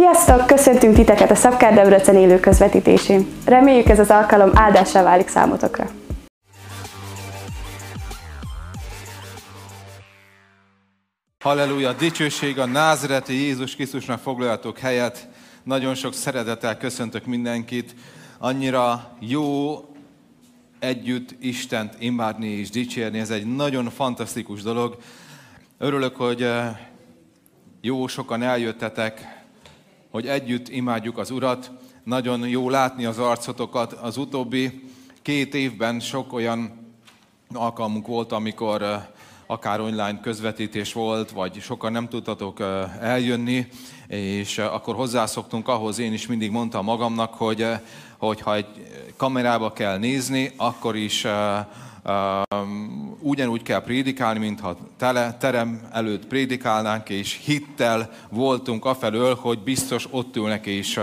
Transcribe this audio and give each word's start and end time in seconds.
Sziasztok! 0.00 0.46
Köszöntünk 0.46 0.94
titeket 0.94 1.30
a 1.30 1.34
Szabkár 1.34 1.74
Debrecen 1.74 2.16
élő 2.16 2.40
közvetítésén. 2.40 3.26
Reméljük 3.44 3.88
ez 3.88 3.98
az 3.98 4.10
alkalom 4.10 4.50
áldásra 4.54 5.02
válik 5.02 5.28
számotokra. 5.28 5.90
Halleluja! 11.38 11.92
Dicsőség 11.92 12.58
a 12.58 12.66
názereti 12.66 13.32
Jézus 13.32 13.74
Krisztusnak 13.74 14.20
foglaljatok 14.20 14.78
helyet. 14.78 15.28
Nagyon 15.62 15.94
sok 15.94 16.14
szeretettel 16.14 16.76
köszöntök 16.76 17.26
mindenkit. 17.26 17.94
Annyira 18.38 19.16
jó 19.18 19.84
együtt 20.78 21.34
Istent 21.40 21.94
imádni 21.98 22.48
és 22.48 22.70
dicsérni. 22.70 23.18
Ez 23.18 23.30
egy 23.30 23.54
nagyon 23.54 23.90
fantasztikus 23.90 24.62
dolog. 24.62 24.96
Örülök, 25.78 26.16
hogy 26.16 26.42
eh, 26.42 26.76
jó 27.80 28.06
sokan 28.06 28.42
eljöttetek, 28.42 29.38
hogy 30.10 30.26
együtt 30.26 30.68
imádjuk 30.68 31.18
az 31.18 31.30
Urat. 31.30 31.70
Nagyon 32.04 32.48
jó 32.48 32.70
látni 32.70 33.04
az 33.04 33.18
arcotokat. 33.18 33.92
Az 33.92 34.16
utóbbi 34.16 34.90
két 35.22 35.54
évben 35.54 36.00
sok 36.00 36.32
olyan 36.32 36.88
alkalmunk 37.54 38.06
volt, 38.06 38.32
amikor 38.32 39.08
akár 39.46 39.80
online 39.80 40.20
közvetítés 40.20 40.92
volt, 40.92 41.30
vagy 41.30 41.60
sokan 41.60 41.92
nem 41.92 42.08
tudtatok 42.08 42.60
eljönni, 43.00 43.66
és 44.06 44.58
akkor 44.58 44.94
hozzászoktunk 44.94 45.68
ahhoz, 45.68 45.98
én 45.98 46.12
is 46.12 46.26
mindig 46.26 46.50
mondtam 46.50 46.84
magamnak, 46.84 47.34
hogy 48.18 48.40
ha 48.40 48.54
egy 48.54 48.66
kamerába 49.16 49.72
kell 49.72 49.98
nézni, 49.98 50.52
akkor 50.56 50.96
is 50.96 51.26
ugyanúgy 53.20 53.62
kell 53.62 53.82
prédikálni, 53.82 54.38
mintha 54.38 54.76
tele, 54.96 55.36
terem 55.40 55.88
előtt 55.92 56.26
prédikálnánk, 56.26 57.08
és 57.08 57.40
hittel 57.44 58.10
voltunk 58.28 58.84
afelől, 58.84 59.34
hogy 59.34 59.58
biztos 59.58 60.06
ott 60.10 60.36
ülnek 60.36 60.66
és 60.66 61.00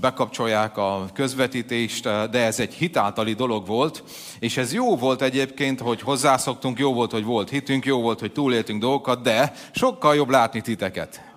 bekapcsolják 0.00 0.76
a 0.76 1.08
közvetítést, 1.12 2.02
de 2.02 2.44
ez 2.44 2.60
egy 2.60 2.74
hitáltali 2.74 3.32
dolog 3.32 3.66
volt, 3.66 4.04
és 4.38 4.56
ez 4.56 4.72
jó 4.72 4.96
volt 4.96 5.22
egyébként, 5.22 5.80
hogy 5.80 6.00
hozzászoktunk, 6.00 6.78
jó 6.78 6.92
volt, 6.92 7.10
hogy 7.10 7.24
volt 7.24 7.50
hitünk, 7.50 7.84
jó 7.84 8.00
volt, 8.00 8.20
hogy 8.20 8.32
túléltünk 8.32 8.80
dolgokat, 8.80 9.22
de 9.22 9.52
sokkal 9.70 10.14
jobb 10.14 10.30
látni 10.30 10.60
titeket 10.60 11.35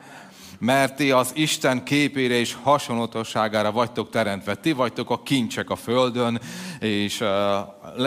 mert 0.59 0.95
ti 0.95 1.11
az 1.11 1.31
Isten 1.33 1.83
képére 1.83 2.33
és 2.33 2.55
hasonlótosságára 2.63 3.71
vagytok 3.71 4.09
teremtve. 4.09 4.55
Ti 4.55 4.71
vagytok 4.71 5.09
a 5.09 5.23
kincsek 5.23 5.69
a 5.69 5.75
földön, 5.75 6.41
és 6.79 7.23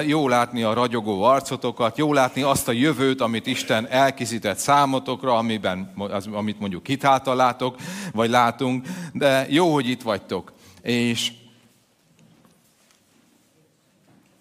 jó 0.06 0.28
látni 0.28 0.62
a 0.62 0.72
ragyogó 0.72 1.22
arcotokat, 1.22 1.98
jó 1.98 2.12
látni 2.12 2.42
azt 2.42 2.68
a 2.68 2.72
jövőt, 2.72 3.20
amit 3.20 3.46
Isten 3.46 3.88
elkészített 3.88 4.58
számotokra, 4.58 5.36
amiben, 5.36 5.92
az, 5.96 6.26
amit 6.26 6.60
mondjuk 6.60 6.86
hitáltal 6.86 7.36
látok, 7.36 7.76
vagy 8.12 8.30
látunk, 8.30 8.86
de 9.12 9.46
jó, 9.48 9.72
hogy 9.72 9.88
itt 9.88 10.02
vagytok. 10.02 10.52
És 10.82 11.32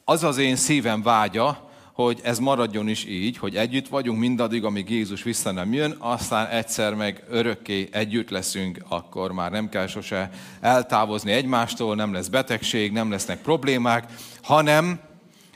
az 0.06 0.24
az 0.24 0.38
én 0.38 0.56
szívem 0.56 1.02
vágya, 1.02 1.71
hogy 2.04 2.20
ez 2.24 2.40
maradjon 2.40 2.88
is 2.88 3.06
így, 3.06 3.38
hogy 3.38 3.56
együtt 3.56 3.88
vagyunk 3.88 4.20
mindaddig, 4.20 4.64
amíg 4.64 4.90
Jézus 4.90 5.24
vissza 5.24 5.52
nem 5.52 5.74
jön, 5.74 5.96
aztán 6.00 6.48
egyszer 6.48 6.94
meg 6.94 7.24
örökké 7.30 7.88
együtt 7.92 8.30
leszünk, 8.30 8.84
akkor 8.88 9.32
már 9.32 9.52
nem 9.52 9.70
kell 9.70 9.88
sose 9.88 10.30
eltávozni 10.62 11.32
egymástól, 11.32 11.96
nem 11.96 12.14
lesz 12.14 12.28
betegség, 12.28 12.92
nem 12.92 13.12
lesznek 13.12 13.42
problémák, 13.42 14.06
hanem 14.42 15.00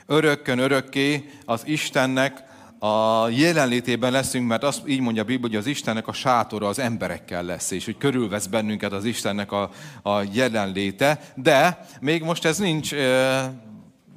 örökkön 0.06 0.58
örökké 0.58 1.30
az 1.44 1.62
Istennek 1.66 2.44
a 2.78 3.28
jelenlétében 3.28 4.12
leszünk, 4.12 4.48
mert 4.48 4.64
azt 4.64 4.88
így 4.88 5.00
mondja 5.00 5.22
a 5.22 5.24
Biblia, 5.24 5.48
hogy 5.48 5.56
az 5.56 5.66
Istennek 5.66 6.08
a 6.08 6.12
sátora 6.12 6.68
az 6.68 6.78
emberekkel 6.78 7.42
lesz, 7.42 7.70
és 7.70 7.84
hogy 7.84 7.96
körülvesz 7.98 8.46
bennünket 8.46 8.92
az 8.92 9.04
Istennek 9.04 9.52
a, 9.52 9.70
a 10.02 10.22
jelenléte, 10.32 11.20
de 11.34 11.86
még 12.00 12.22
most 12.22 12.44
ez 12.44 12.58
nincs 12.58 12.94
e, 12.94 13.52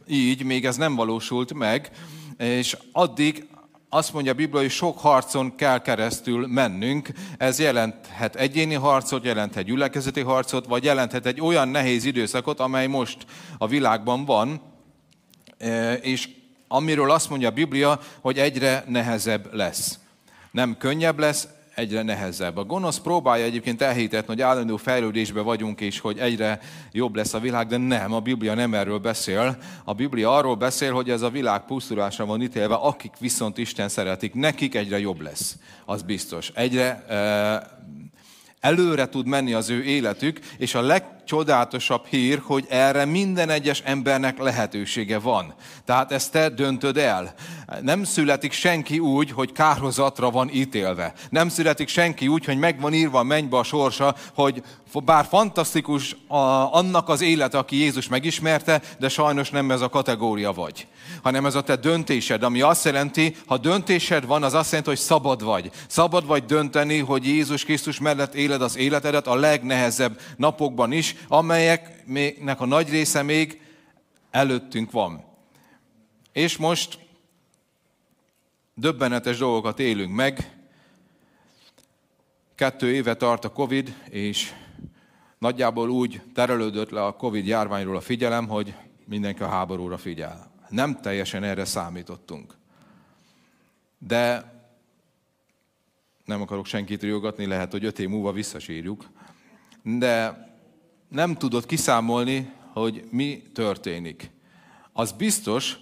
így, 0.07 0.43
még 0.43 0.65
ez 0.65 0.75
nem 0.75 0.95
valósult 0.95 1.53
meg, 1.53 1.89
és 2.39 2.77
addig 2.91 3.47
azt 3.89 4.13
mondja 4.13 4.31
a 4.31 4.35
Biblia, 4.35 4.61
hogy 4.61 4.69
sok 4.69 4.99
harcon 4.99 5.55
kell 5.55 5.81
keresztül 5.81 6.47
mennünk. 6.47 7.09
Ez 7.37 7.59
jelenthet 7.59 8.35
egyéni 8.35 8.73
harcot, 8.73 9.23
jelenthet 9.23 9.63
gyülekezeti 9.63 10.21
harcot, 10.21 10.65
vagy 10.65 10.83
jelenthet 10.83 11.25
egy 11.25 11.41
olyan 11.41 11.67
nehéz 11.67 12.05
időszakot, 12.05 12.59
amely 12.59 12.87
most 12.87 13.25
a 13.57 13.67
világban 13.67 14.25
van, 14.25 14.61
e, 15.57 15.93
és 15.93 16.29
amiről 16.67 17.11
azt 17.11 17.29
mondja 17.29 17.47
a 17.47 17.51
Biblia, 17.51 17.99
hogy 18.21 18.37
egyre 18.37 18.83
nehezebb 18.87 19.53
lesz. 19.53 19.99
Nem 20.51 20.77
könnyebb 20.77 21.19
lesz, 21.19 21.47
egyre 21.79 22.01
nehezebb. 22.01 22.57
A 22.57 22.63
gonosz 22.63 22.99
próbálja 22.99 23.45
egyébként 23.45 23.81
elhitetni, 23.81 24.27
hogy 24.27 24.41
állandó 24.41 24.77
fejlődésben 24.77 25.43
vagyunk, 25.43 25.81
és 25.81 25.99
hogy 25.99 26.17
egyre 26.17 26.59
jobb 26.91 27.15
lesz 27.15 27.33
a 27.33 27.39
világ, 27.39 27.67
de 27.67 27.77
nem, 27.77 28.13
a 28.13 28.19
Biblia 28.19 28.53
nem 28.53 28.73
erről 28.73 28.97
beszél. 28.97 29.57
A 29.83 29.93
Biblia 29.93 30.35
arról 30.35 30.55
beszél, 30.55 30.93
hogy 30.93 31.09
ez 31.09 31.21
a 31.21 31.29
világ 31.29 31.65
pusztulásra 31.65 32.25
van 32.25 32.41
ítélve, 32.41 32.75
akik 32.75 33.11
viszont 33.19 33.57
Isten 33.57 33.89
szeretik, 33.89 34.33
nekik 34.33 34.75
egyre 34.75 34.99
jobb 34.99 35.21
lesz. 35.21 35.57
Az 35.85 36.01
biztos. 36.01 36.51
Egyre 36.53 37.05
uh, 37.09 37.79
előre 38.59 39.09
tud 39.09 39.27
menni 39.27 39.53
az 39.53 39.69
ő 39.69 39.83
életük, 39.83 40.39
és 40.57 40.75
a 40.75 40.81
leg 40.81 41.03
legcsodálatosabb 41.29 42.05
hír, 42.05 42.41
hogy 42.45 42.65
erre 42.69 43.05
minden 43.05 43.49
egyes 43.49 43.81
embernek 43.85 44.37
lehetősége 44.37 45.19
van. 45.19 45.53
Tehát 45.85 46.11
ezt 46.11 46.31
te 46.31 46.49
döntöd 46.49 46.97
el. 46.97 47.33
Nem 47.81 48.03
születik 48.03 48.51
senki 48.51 48.99
úgy, 48.99 49.31
hogy 49.31 49.51
kárhozatra 49.51 50.29
van 50.29 50.49
ítélve. 50.53 51.13
Nem 51.29 51.49
születik 51.49 51.87
senki 51.87 52.27
úgy, 52.27 52.45
hogy 52.45 52.57
meg 52.57 52.79
van 52.81 52.93
írva 52.93 53.19
a 53.19 53.23
mennybe 53.23 53.57
a 53.57 53.63
sorsa, 53.63 54.15
hogy 54.33 54.63
bár 54.93 55.25
fantasztikus 55.25 56.15
a, 56.27 56.37
annak 56.75 57.09
az 57.09 57.21
élet, 57.21 57.53
aki 57.53 57.75
Jézus 57.75 58.07
megismerte, 58.07 58.81
de 58.99 59.09
sajnos 59.09 59.49
nem 59.49 59.71
ez 59.71 59.81
a 59.81 59.89
kategória 59.89 60.53
vagy, 60.53 60.87
hanem 61.23 61.45
ez 61.45 61.55
a 61.55 61.61
te 61.61 61.75
döntésed, 61.75 62.43
ami 62.43 62.61
azt 62.61 62.85
jelenti, 62.85 63.35
ha 63.45 63.57
döntésed 63.57 64.25
van, 64.25 64.43
az 64.43 64.53
azt 64.53 64.69
jelenti, 64.69 64.89
hogy 64.89 64.99
szabad 64.99 65.43
vagy. 65.43 65.71
Szabad 65.87 66.25
vagy 66.25 66.45
dönteni, 66.45 66.99
hogy 66.99 67.25
Jézus 67.25 67.63
Krisztus 67.63 67.99
mellett 67.99 68.35
éled 68.35 68.61
az 68.61 68.77
életedet 68.77 69.27
a 69.27 69.35
legnehezebb 69.35 70.19
napokban 70.37 70.91
is, 70.91 71.15
amelyeknek 71.27 72.61
a 72.61 72.65
nagy 72.65 72.89
része 72.89 73.21
még 73.21 73.61
előttünk 74.31 74.91
van. 74.91 75.23
És 76.31 76.57
most 76.57 76.99
döbbenetes 78.73 79.37
dolgokat 79.37 79.79
élünk 79.79 80.13
meg. 80.13 80.57
Kettő 82.55 82.93
éve 82.93 83.15
tart 83.15 83.45
a 83.45 83.51
Covid, 83.51 83.95
és 84.09 84.53
nagyjából 85.37 85.89
úgy 85.89 86.21
terelődött 86.33 86.89
le 86.89 87.05
a 87.05 87.15
Covid 87.15 87.45
járványról 87.45 87.95
a 87.95 88.01
figyelem, 88.01 88.47
hogy 88.47 88.73
mindenki 89.05 89.43
a 89.43 89.47
háborúra 89.47 89.97
figyel. 89.97 90.51
Nem 90.69 91.01
teljesen 91.01 91.43
erre 91.43 91.65
számítottunk. 91.65 92.57
De 93.97 94.53
nem 96.25 96.41
akarok 96.41 96.65
senkit 96.65 97.01
riogatni, 97.01 97.45
lehet, 97.45 97.71
hogy 97.71 97.85
öt 97.85 97.99
év 97.99 98.09
múlva 98.09 98.31
visszasírjuk. 98.31 99.09
De 99.83 100.47
nem 101.09 101.35
tudod 101.35 101.65
kiszámolni, 101.65 102.51
hogy 102.73 103.03
mi 103.11 103.43
történik. 103.53 104.31
Az 104.93 105.11
biztos, 105.11 105.77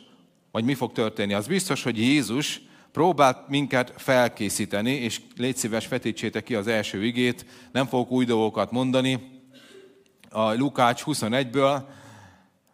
vagy 0.51 0.63
mi 0.63 0.73
fog 0.73 0.91
történni, 0.91 1.33
az 1.33 1.47
biztos, 1.47 1.83
hogy 1.83 1.97
Jézus 1.97 2.61
próbált 2.91 3.47
minket 3.47 3.93
felkészíteni, 3.97 4.91
és 4.91 5.21
légy 5.35 5.57
szíves, 5.57 5.88
vetítsétek 5.88 6.43
ki 6.43 6.55
az 6.55 6.67
első 6.67 7.05
igét, 7.05 7.45
nem 7.71 7.85
fogok 7.85 8.11
új 8.11 8.25
dolgokat 8.25 8.71
mondani. 8.71 9.41
A 10.29 10.53
Lukács 10.53 11.03
21-ből, 11.05 11.83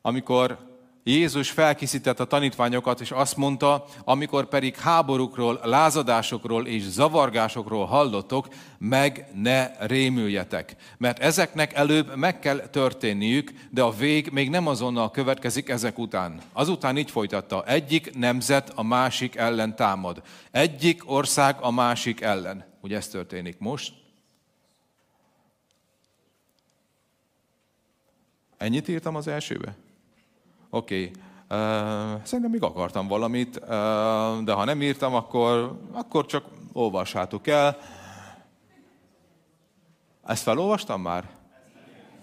amikor 0.01 0.72
Jézus 1.03 1.51
felkészített 1.51 2.19
a 2.19 2.25
tanítványokat, 2.25 3.01
és 3.01 3.11
azt 3.11 3.37
mondta, 3.37 3.85
amikor 4.03 4.45
pedig 4.45 4.75
háborúkról, 4.75 5.59
lázadásokról 5.63 6.67
és 6.67 6.83
zavargásokról 6.83 7.85
hallottok, 7.85 8.47
meg 8.77 9.27
ne 9.33 9.71
rémüljetek. 9.79 10.75
Mert 10.97 11.19
ezeknek 11.19 11.73
előbb 11.73 12.15
meg 12.15 12.39
kell 12.39 12.57
történniük, 12.57 13.51
de 13.69 13.81
a 13.81 13.91
vég 13.91 14.29
még 14.31 14.49
nem 14.49 14.67
azonnal 14.67 15.11
következik 15.11 15.69
ezek 15.69 15.97
után. 15.97 16.41
Azután 16.53 16.97
így 16.97 17.11
folytatta, 17.11 17.65
egyik 17.65 18.15
nemzet 18.15 18.71
a 18.75 18.83
másik 18.83 19.35
ellen 19.35 19.75
támad. 19.75 20.21
Egyik 20.51 21.11
ország 21.11 21.55
a 21.59 21.71
másik 21.71 22.21
ellen. 22.21 22.65
Ugye 22.81 22.97
ez 22.97 23.07
történik 23.07 23.59
most? 23.59 23.93
Ennyit 28.57 28.87
írtam 28.87 29.15
az 29.15 29.27
elsőbe? 29.27 29.75
Oké, 30.75 31.11
okay. 31.11 31.11
szerintem 32.23 32.51
még 32.51 32.63
akartam 32.63 33.07
valamit, 33.07 33.59
de 34.43 34.51
ha 34.53 34.63
nem 34.63 34.81
írtam, 34.81 35.13
akkor, 35.13 35.79
akkor 35.91 36.25
csak 36.25 36.43
olvassátok 36.71 37.47
el. 37.47 37.77
Ezt 40.25 40.43
felolvastam 40.43 41.01
már? 41.01 41.29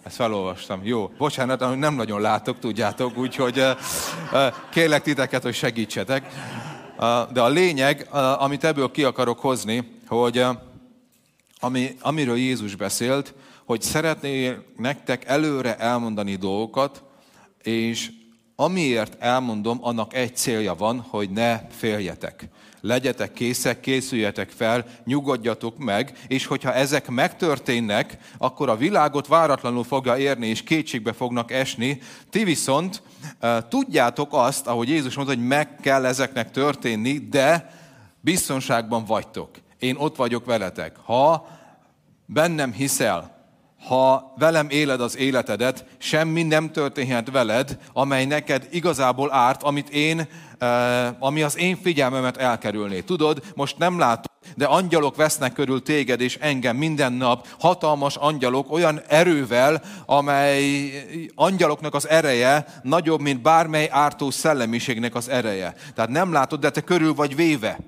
Ezt 0.02 0.14
felolvastam. 0.14 0.80
Jó, 0.84 1.10
bocsánat, 1.18 1.78
nem 1.78 1.94
nagyon 1.94 2.20
látok, 2.20 2.58
tudjátok, 2.58 3.16
úgyhogy 3.16 3.64
kérlek 4.70 5.02
titeket, 5.02 5.42
hogy 5.42 5.54
segítsetek. 5.54 6.26
De 7.32 7.40
a 7.40 7.48
lényeg, 7.48 8.08
amit 8.38 8.64
ebből 8.64 8.90
ki 8.90 9.04
akarok 9.04 9.40
hozni, 9.40 10.00
hogy 10.06 10.44
ami, 11.60 11.96
amiről 12.00 12.36
Jézus 12.36 12.74
beszélt, 12.74 13.34
hogy 13.64 13.82
szeretné 13.82 14.58
nektek 14.76 15.24
előre 15.24 15.76
elmondani 15.76 16.34
dolgokat, 16.34 17.02
és 17.62 18.18
amiért 18.60 19.16
elmondom, 19.18 19.78
annak 19.82 20.14
egy 20.14 20.36
célja 20.36 20.74
van, 20.74 21.00
hogy 21.08 21.30
ne 21.30 21.60
féljetek. 21.70 22.48
Legyetek 22.80 23.32
készek, 23.32 23.80
készüljetek 23.80 24.50
fel, 24.50 24.86
nyugodjatok 25.04 25.78
meg, 25.78 26.18
és 26.28 26.46
hogyha 26.46 26.74
ezek 26.74 27.08
megtörténnek, 27.08 28.18
akkor 28.38 28.68
a 28.68 28.76
világot 28.76 29.26
váratlanul 29.26 29.84
fogja 29.84 30.16
érni, 30.16 30.46
és 30.46 30.62
kétségbe 30.62 31.12
fognak 31.12 31.50
esni. 31.50 32.00
Ti 32.30 32.44
viszont 32.44 33.02
tudjátok 33.68 34.28
azt, 34.32 34.66
ahogy 34.66 34.88
Jézus 34.88 35.14
mondta, 35.14 35.34
hogy 35.34 35.46
meg 35.46 35.76
kell 35.76 36.04
ezeknek 36.04 36.50
történni, 36.50 37.18
de 37.18 37.70
biztonságban 38.20 39.04
vagytok. 39.04 39.50
Én 39.78 39.96
ott 39.96 40.16
vagyok 40.16 40.44
veletek. 40.44 40.96
Ha 41.04 41.48
bennem 42.26 42.72
hiszel, 42.72 43.39
ha 43.86 44.34
velem 44.38 44.66
éled 44.70 45.00
az 45.00 45.16
életedet, 45.16 45.84
semmi 45.98 46.42
nem 46.42 46.72
történhet 46.72 47.30
veled, 47.30 47.78
amely 47.92 48.24
neked 48.24 48.66
igazából 48.70 49.32
árt, 49.32 49.62
amit 49.62 49.88
én, 49.88 50.28
ami 51.18 51.42
az 51.42 51.58
én 51.58 51.76
figyelmemet 51.76 52.36
elkerülné. 52.36 53.00
Tudod, 53.00 53.42
most 53.54 53.78
nem 53.78 53.98
látom, 53.98 54.34
de 54.56 54.64
angyalok 54.64 55.16
vesznek 55.16 55.52
körül 55.52 55.82
téged 55.82 56.20
és 56.20 56.36
engem 56.40 56.76
minden 56.76 57.12
nap, 57.12 57.46
hatalmas 57.58 58.16
angyalok 58.16 58.72
olyan 58.72 59.00
erővel, 59.08 59.82
amely 60.06 60.90
angyaloknak 61.34 61.94
az 61.94 62.08
ereje 62.08 62.66
nagyobb, 62.82 63.20
mint 63.20 63.42
bármely 63.42 63.88
ártó 63.90 64.30
szellemiségnek 64.30 65.14
az 65.14 65.28
ereje. 65.28 65.74
Tehát 65.94 66.10
nem 66.10 66.32
látod, 66.32 66.60
de 66.60 66.70
te 66.70 66.80
körül 66.80 67.14
vagy 67.14 67.36
véve. 67.36 67.78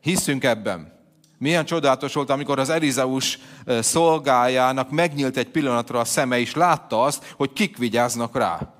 Hiszünk 0.00 0.44
ebben. 0.44 1.01
Milyen 1.42 1.64
csodálatos 1.64 2.14
volt, 2.14 2.30
amikor 2.30 2.58
az 2.58 2.68
Elizeus 2.68 3.38
szolgájának 3.66 4.90
megnyílt 4.90 5.36
egy 5.36 5.48
pillanatra 5.48 5.98
a 5.98 6.04
szeme, 6.04 6.38
és 6.38 6.54
látta 6.54 7.02
azt, 7.02 7.34
hogy 7.36 7.52
kik 7.52 7.76
vigyáznak 7.76 8.36
rá. 8.36 8.74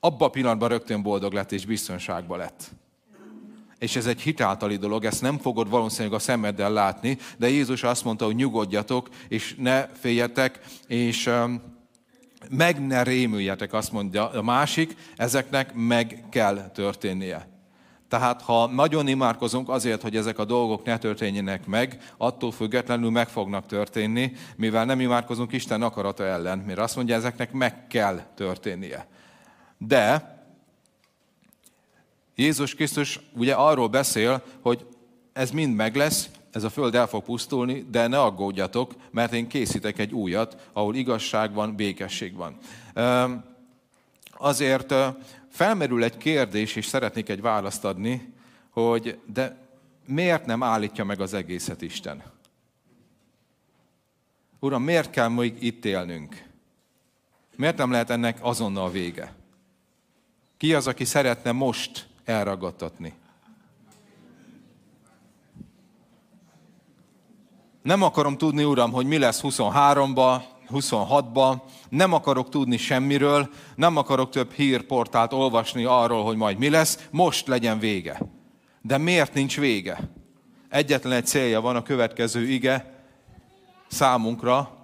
Abba 0.00 0.24
a 0.24 0.28
pillanatban 0.28 0.68
rögtön 0.68 1.02
boldog 1.02 1.32
lett 1.32 1.52
és 1.52 1.66
biztonságban 1.66 2.38
lett. 2.38 2.70
És 3.78 3.96
ez 3.96 4.06
egy 4.06 4.20
hitáltali 4.20 4.76
dolog, 4.76 5.04
ezt 5.04 5.22
nem 5.22 5.38
fogod 5.38 5.70
valószínűleg 5.70 6.12
a 6.12 6.18
szemeddel 6.18 6.72
látni, 6.72 7.18
de 7.38 7.48
Jézus 7.48 7.82
azt 7.82 8.04
mondta, 8.04 8.24
hogy 8.24 8.34
nyugodjatok, 8.34 9.08
és 9.28 9.54
ne 9.58 9.86
féljetek, 9.86 10.60
és 10.86 11.30
meg 12.50 12.86
ne 12.86 13.02
rémüljetek, 13.02 13.72
azt 13.72 13.92
mondja 13.92 14.30
a 14.30 14.42
másik, 14.42 14.96
ezeknek 15.16 15.74
meg 15.74 16.24
kell 16.30 16.70
történnie. 16.70 17.55
Tehát 18.08 18.42
ha 18.42 18.66
nagyon 18.66 19.08
imádkozunk 19.08 19.68
azért, 19.68 20.02
hogy 20.02 20.16
ezek 20.16 20.38
a 20.38 20.44
dolgok 20.44 20.84
ne 20.84 20.98
történjenek 20.98 21.66
meg, 21.66 22.12
attól 22.16 22.52
függetlenül 22.52 23.10
meg 23.10 23.28
fognak 23.28 23.66
történni, 23.66 24.32
mivel 24.56 24.84
nem 24.84 25.00
imádkozunk 25.00 25.52
Isten 25.52 25.82
akarata 25.82 26.24
ellen, 26.24 26.58
mert 26.58 26.78
azt 26.78 26.96
mondja, 26.96 27.14
ezeknek 27.14 27.52
meg 27.52 27.86
kell 27.86 28.20
történnie. 28.34 29.06
De 29.78 30.34
Jézus 32.34 32.74
Krisztus 32.74 33.20
ugye 33.32 33.54
arról 33.54 33.88
beszél, 33.88 34.42
hogy 34.60 34.86
ez 35.32 35.50
mind 35.50 35.74
meg 35.74 35.96
lesz, 35.96 36.28
ez 36.52 36.64
a 36.64 36.70
föld 36.70 36.94
el 36.94 37.06
fog 37.06 37.22
pusztulni, 37.22 37.86
de 37.90 38.06
ne 38.06 38.20
aggódjatok, 38.20 38.94
mert 39.10 39.32
én 39.32 39.48
készítek 39.48 39.98
egy 39.98 40.12
újat, 40.12 40.68
ahol 40.72 40.94
igazság 40.94 41.54
van, 41.54 41.76
békesség 41.76 42.34
van. 42.34 42.56
Azért 44.38 44.94
felmerül 45.56 46.04
egy 46.04 46.16
kérdés, 46.16 46.76
és 46.76 46.86
szeretnék 46.86 47.28
egy 47.28 47.40
választ 47.40 47.84
adni, 47.84 48.32
hogy 48.70 49.18
de 49.26 49.56
miért 50.06 50.46
nem 50.46 50.62
állítja 50.62 51.04
meg 51.04 51.20
az 51.20 51.34
egészet 51.34 51.82
Isten? 51.82 52.22
Uram, 54.58 54.82
miért 54.82 55.10
kell 55.10 55.28
még 55.28 55.62
itt 55.62 55.84
élnünk? 55.84 56.44
Miért 57.56 57.76
nem 57.76 57.90
lehet 57.90 58.10
ennek 58.10 58.38
azonnal 58.40 58.90
vége? 58.90 59.34
Ki 60.56 60.74
az, 60.74 60.86
aki 60.86 61.04
szeretne 61.04 61.52
most 61.52 62.08
elragadtatni? 62.24 63.14
Nem 67.82 68.02
akarom 68.02 68.36
tudni, 68.38 68.64
Uram, 68.64 68.92
hogy 68.92 69.06
mi 69.06 69.18
lesz 69.18 69.40
23-ba, 69.42 70.42
26-ban, 70.68 71.60
nem 71.88 72.12
akarok 72.12 72.48
tudni 72.48 72.76
semmiről, 72.76 73.48
nem 73.74 73.96
akarok 73.96 74.30
több 74.30 74.52
hírportált 74.52 75.32
olvasni 75.32 75.84
arról, 75.84 76.24
hogy 76.24 76.36
majd 76.36 76.58
mi 76.58 76.70
lesz, 76.70 77.08
most 77.10 77.46
legyen 77.46 77.78
vége. 77.78 78.18
De 78.82 78.98
miért 78.98 79.34
nincs 79.34 79.58
vége? 79.58 79.98
Egyetlen 80.68 81.12
egy 81.12 81.26
célja 81.26 81.60
van 81.60 81.76
a 81.76 81.82
következő 81.82 82.48
ige 82.48 82.94
számunkra, 83.86 84.75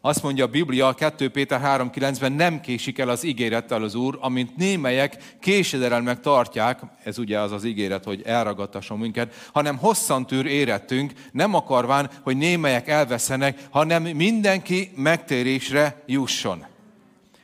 azt 0.00 0.22
mondja 0.22 0.44
a 0.44 0.48
Biblia 0.48 0.92
2 0.92 1.28
Péter 1.30 1.60
3.9-ben 1.60 2.32
nem 2.32 2.60
késik 2.60 2.98
el 2.98 3.08
az 3.08 3.24
ígérettel 3.24 3.82
az 3.82 3.94
Úr, 3.94 4.18
amint 4.20 4.56
némelyek 4.56 5.36
késedelmek 5.40 6.20
tartják, 6.20 6.80
ez 7.04 7.18
ugye 7.18 7.38
az 7.38 7.52
az 7.52 7.64
ígéret, 7.64 8.04
hogy 8.04 8.22
elragadtasson 8.24 8.98
minket, 8.98 9.34
hanem 9.52 9.76
hosszantűr 9.76 10.46
érettünk, 10.46 11.12
nem 11.32 11.54
akarván, 11.54 12.10
hogy 12.22 12.36
némelyek 12.36 12.88
elveszenek, 12.88 13.58
hanem 13.70 14.02
mindenki 14.02 14.92
megtérésre 14.96 16.02
jusson. 16.06 16.69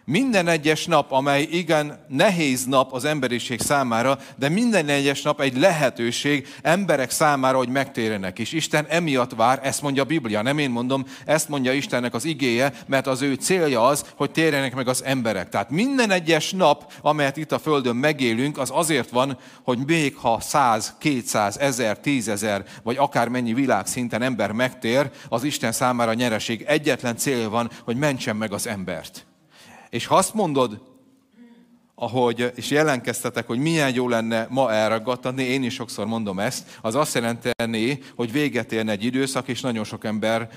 Minden 0.09 0.49
egyes 0.49 0.87
nap, 0.87 1.13
amely 1.13 1.43
igen 1.43 2.05
nehéz 2.09 2.65
nap 2.65 2.93
az 2.93 3.05
emberiség 3.05 3.61
számára, 3.61 4.19
de 4.37 4.49
minden 4.49 4.89
egyes 4.89 5.23
nap 5.23 5.41
egy 5.41 5.57
lehetőség 5.59 6.47
emberek 6.63 7.11
számára, 7.11 7.57
hogy 7.57 7.69
megtérjenek. 7.69 8.39
És 8.39 8.53
Isten 8.53 8.87
emiatt 8.89 9.35
vár, 9.35 9.61
ezt 9.63 9.83
mondja 9.83 10.03
a 10.03 10.07
Biblia, 10.07 10.43
nem 10.43 10.59
én 10.59 10.71
mondom, 10.71 11.05
ezt 11.25 11.49
mondja 11.49 11.73
Istennek 11.73 12.15
az 12.15 12.25
igéje, 12.25 12.73
mert 12.87 13.07
az 13.07 13.23
ő 13.23 13.35
célja 13.35 13.87
az, 13.87 14.05
hogy 14.17 14.31
térjenek 14.31 14.75
meg 14.75 14.89
az 14.89 15.05
emberek. 15.05 15.49
Tehát 15.49 15.71
minden 15.71 16.11
egyes 16.11 16.53
nap, 16.53 16.93
amelyet 17.01 17.37
itt 17.37 17.53
a 17.53 17.59
Földön 17.59 17.97
megélünk, 17.97 18.59
az 18.59 18.71
azért 18.73 19.11
van, 19.11 19.39
hogy 19.63 19.79
még 19.87 20.17
ha 20.17 20.41
100, 20.41 20.95
200, 20.99 21.59
1000, 21.59 22.01
10 22.01 22.47
vagy 22.83 22.97
akármennyi 22.97 23.55
világszinten 23.55 24.23
ember 24.23 24.53
megtér, 24.53 25.11
az 25.29 25.45
Isten 25.45 25.73
számára 25.73 26.15
nyereség 26.15 26.65
egyetlen 26.67 27.17
cél 27.17 27.51
van, 27.51 27.71
hogy 27.85 27.97
mentsen 27.97 28.37
meg 28.37 28.53
az 28.53 28.67
embert. 28.67 29.27
És 29.97 30.07
ha 30.07 30.17
azt 30.17 30.35
mondod, 30.35 30.81
ahogy, 31.95 32.53
és 32.55 32.71
jelenkeztetek, 32.71 33.47
hogy 33.47 33.59
milyen 33.59 33.95
jó 33.95 34.09
lenne 34.09 34.47
ma 34.51 34.73
elragadtatni, 34.73 35.43
én 35.43 35.63
is 35.63 35.75
sokszor 35.75 36.07
mondom 36.07 36.39
ezt, 36.39 36.79
az 36.81 36.95
azt 36.95 37.15
jelenteni, 37.15 37.99
hogy 38.17 38.33
véget 38.33 38.73
érne 38.73 38.93
egy 38.93 39.05
időszak, 39.05 39.49
és 39.49 39.61
nagyon 39.61 39.85
sok 39.85 40.05
ember 40.05 40.49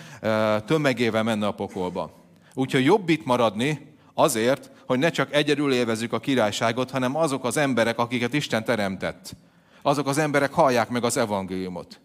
tömegével 0.65 1.24
menne 1.24 1.47
a 1.47 1.53
pokolba. 1.53 2.12
Úgyhogy 2.53 2.86
jobb 2.86 3.10
itt 3.10 3.25
maradni 3.25 3.96
azért, 4.13 4.72
hogy 4.86 5.00
ne 5.00 5.10
csak 5.10 5.34
egyedül 5.34 5.74
élvezzük 5.74 6.13
a 6.13 6.19
királyságot, 6.19 6.91
hanem 6.91 7.15
azok 7.15 7.43
az 7.43 7.58
emberek, 7.58 8.00
akiket 8.00 8.34
Isten 8.34 8.63
teremtett. 8.63 9.36
Azok 9.81 10.08
az 10.08 10.17
emberek 10.17 10.53
hallják 10.53 10.89
meg 10.89 11.03
az 11.03 11.17
evangéliumot. 11.17 12.00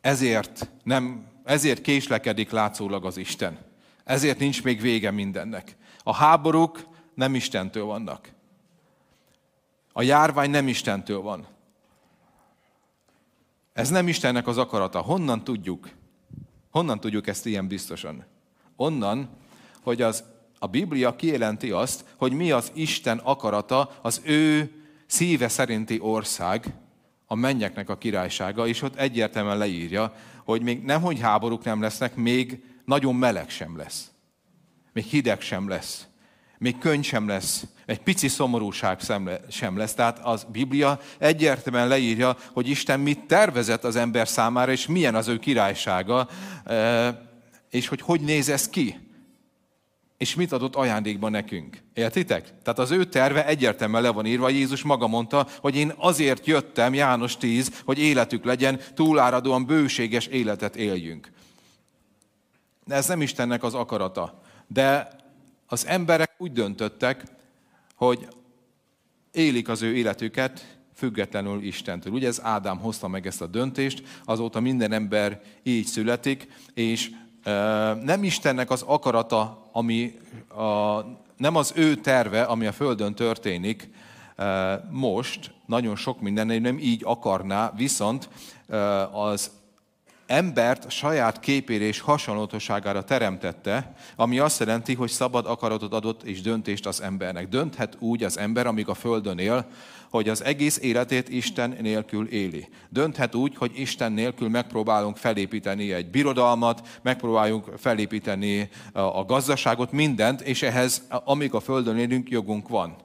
Ezért, 0.00 0.70
nem, 0.82 1.26
ezért 1.44 1.80
késlekedik 1.80 2.50
látszólag 2.50 3.04
az 3.04 3.16
Isten. 3.16 3.66
Ezért 4.08 4.38
nincs 4.38 4.62
még 4.62 4.80
vége 4.80 5.10
mindennek. 5.10 5.76
A 6.02 6.14
háborúk 6.14 6.86
nem 7.14 7.34
Istentől 7.34 7.84
vannak. 7.84 8.30
A 9.92 10.02
járvány 10.02 10.50
nem 10.50 10.68
Istentől 10.68 11.20
van. 11.20 11.46
Ez 13.72 13.88
nem 13.88 14.08
Istennek 14.08 14.46
az 14.46 14.58
akarata. 14.58 15.00
Honnan 15.00 15.44
tudjuk? 15.44 15.88
Honnan 16.70 17.00
tudjuk 17.00 17.26
ezt 17.26 17.46
ilyen 17.46 17.68
biztosan? 17.68 18.24
Onnan, 18.76 19.28
hogy 19.82 20.02
az, 20.02 20.24
a 20.58 20.66
Biblia 20.66 21.16
kijelenti 21.16 21.70
azt, 21.70 22.04
hogy 22.16 22.32
mi 22.32 22.50
az 22.50 22.70
Isten 22.74 23.18
akarata, 23.18 23.98
az 24.02 24.20
ő 24.24 24.72
szíve 25.06 25.48
szerinti 25.48 25.98
ország, 26.00 26.74
a 27.26 27.34
mennyeknek 27.34 27.88
a 27.88 27.98
királysága, 27.98 28.66
és 28.66 28.82
ott 28.82 28.96
egyértelműen 28.96 29.58
leírja, 29.58 30.14
hogy 30.44 30.62
még 30.62 30.82
nem, 30.82 31.00
hogy 31.00 31.20
háborúk 31.20 31.64
nem 31.64 31.80
lesznek, 31.80 32.14
még 32.14 32.62
nagyon 32.88 33.14
meleg 33.14 33.50
sem 33.50 33.76
lesz. 33.76 34.10
Még 34.92 35.04
hideg 35.04 35.40
sem 35.40 35.68
lesz. 35.68 36.06
Még 36.58 36.78
könny 36.78 37.02
sem 37.02 37.28
lesz. 37.28 37.66
Egy 37.86 38.00
pici 38.00 38.28
szomorúság 38.28 39.00
sem 39.48 39.76
lesz. 39.76 39.94
Tehát 39.94 40.18
az 40.22 40.46
Biblia 40.52 41.00
egyértelműen 41.18 41.88
leírja, 41.88 42.36
hogy 42.52 42.68
Isten 42.68 43.00
mit 43.00 43.26
tervezett 43.26 43.84
az 43.84 43.96
ember 43.96 44.28
számára, 44.28 44.72
és 44.72 44.86
milyen 44.86 45.14
az 45.14 45.28
ő 45.28 45.38
királysága, 45.38 46.28
e, 46.64 47.28
és 47.70 47.88
hogy 47.88 48.00
hogy 48.00 48.20
néz 48.20 48.48
ez 48.48 48.68
ki. 48.68 48.98
És 50.16 50.34
mit 50.34 50.52
adott 50.52 50.74
ajándékban 50.74 51.30
nekünk. 51.30 51.82
Értitek? 51.94 52.42
Tehát 52.62 52.78
az 52.78 52.90
ő 52.90 53.04
terve 53.04 53.46
egyértelműen 53.46 54.02
le 54.02 54.10
van 54.10 54.26
írva. 54.26 54.48
Jézus 54.48 54.82
maga 54.82 55.06
mondta, 55.06 55.46
hogy 55.60 55.76
én 55.76 55.92
azért 55.96 56.46
jöttem, 56.46 56.94
János 56.94 57.36
10, 57.36 57.82
hogy 57.84 57.98
életük 57.98 58.44
legyen, 58.44 58.80
túláradóan 58.94 59.66
bőséges 59.66 60.26
életet 60.26 60.76
éljünk. 60.76 61.30
Ez 62.88 63.06
nem 63.06 63.22
Istennek 63.22 63.62
az 63.62 63.74
akarata. 63.74 64.42
De 64.66 65.08
az 65.66 65.86
emberek 65.86 66.34
úgy 66.38 66.52
döntöttek, 66.52 67.22
hogy 67.94 68.28
élik 69.32 69.68
az 69.68 69.82
ő 69.82 69.96
életüket, 69.96 70.78
függetlenül 70.94 71.62
Istentől. 71.62 72.12
Ugye 72.12 72.26
ez 72.26 72.40
Ádám 72.42 72.78
hozta 72.78 73.08
meg 73.08 73.26
ezt 73.26 73.42
a 73.42 73.46
döntést, 73.46 74.02
azóta 74.24 74.60
minden 74.60 74.92
ember 74.92 75.40
így 75.62 75.86
születik, 75.86 76.48
és 76.74 77.10
nem 78.02 78.24
Istennek 78.24 78.70
az 78.70 78.82
akarata, 78.82 79.68
ami 79.72 80.18
a, 80.48 81.00
nem 81.36 81.56
az 81.56 81.72
ő 81.76 81.94
terve, 81.94 82.42
ami 82.42 82.66
a 82.66 82.72
Földön 82.72 83.14
történik, 83.14 83.90
most 84.90 85.54
nagyon 85.66 85.96
sok 85.96 86.20
minden 86.20 86.46
nem 86.46 86.78
így 86.78 87.02
akarná, 87.04 87.72
viszont 87.76 88.28
az 89.12 89.50
embert 90.28 90.90
saját 90.90 91.40
képére 91.40 91.84
és 91.84 92.00
hasonlótosságára 92.00 93.04
teremtette, 93.04 93.94
ami 94.16 94.38
azt 94.38 94.58
jelenti, 94.58 94.94
hogy 94.94 95.10
szabad 95.10 95.46
akaratot 95.46 95.92
adott 95.92 96.22
és 96.22 96.40
döntést 96.40 96.86
az 96.86 97.02
embernek. 97.02 97.48
Dönthet 97.48 97.96
úgy 97.98 98.24
az 98.24 98.38
ember, 98.38 98.66
amíg 98.66 98.88
a 98.88 98.94
Földön 98.94 99.38
él, 99.38 99.66
hogy 100.10 100.28
az 100.28 100.44
egész 100.44 100.78
életét 100.78 101.28
Isten 101.28 101.76
nélkül 101.80 102.28
éli. 102.28 102.68
Dönthet 102.88 103.34
úgy, 103.34 103.56
hogy 103.56 103.70
Isten 103.74 104.12
nélkül 104.12 104.48
megpróbálunk 104.48 105.16
felépíteni 105.16 105.92
egy 105.92 106.10
birodalmat, 106.10 106.98
megpróbálunk 107.02 107.64
felépíteni 107.78 108.68
a 108.92 109.24
gazdaságot, 109.24 109.92
mindent, 109.92 110.40
és 110.40 110.62
ehhez, 110.62 111.06
amíg 111.24 111.54
a 111.54 111.60
Földön 111.60 111.98
élünk, 111.98 112.30
jogunk 112.30 112.68
van. 112.68 112.96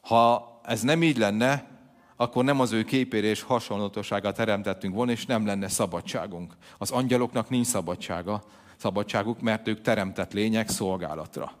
Ha 0.00 0.60
ez 0.64 0.82
nem 0.82 1.02
így 1.02 1.18
lenne, 1.18 1.73
akkor 2.16 2.44
nem 2.44 2.60
az 2.60 2.72
ő 2.72 2.82
képére 2.82 3.26
és 3.26 3.42
hasonlótosságát 3.42 4.36
teremtettünk 4.36 4.94
volna, 4.94 5.12
és 5.12 5.26
nem 5.26 5.46
lenne 5.46 5.68
szabadságunk. 5.68 6.56
Az 6.78 6.90
angyaloknak 6.90 7.48
nincs 7.48 7.66
szabadsága, 7.66 8.42
szabadságuk, 8.76 9.40
mert 9.40 9.68
ők 9.68 9.80
teremtett 9.80 10.32
lények 10.32 10.68
szolgálatra. 10.68 11.52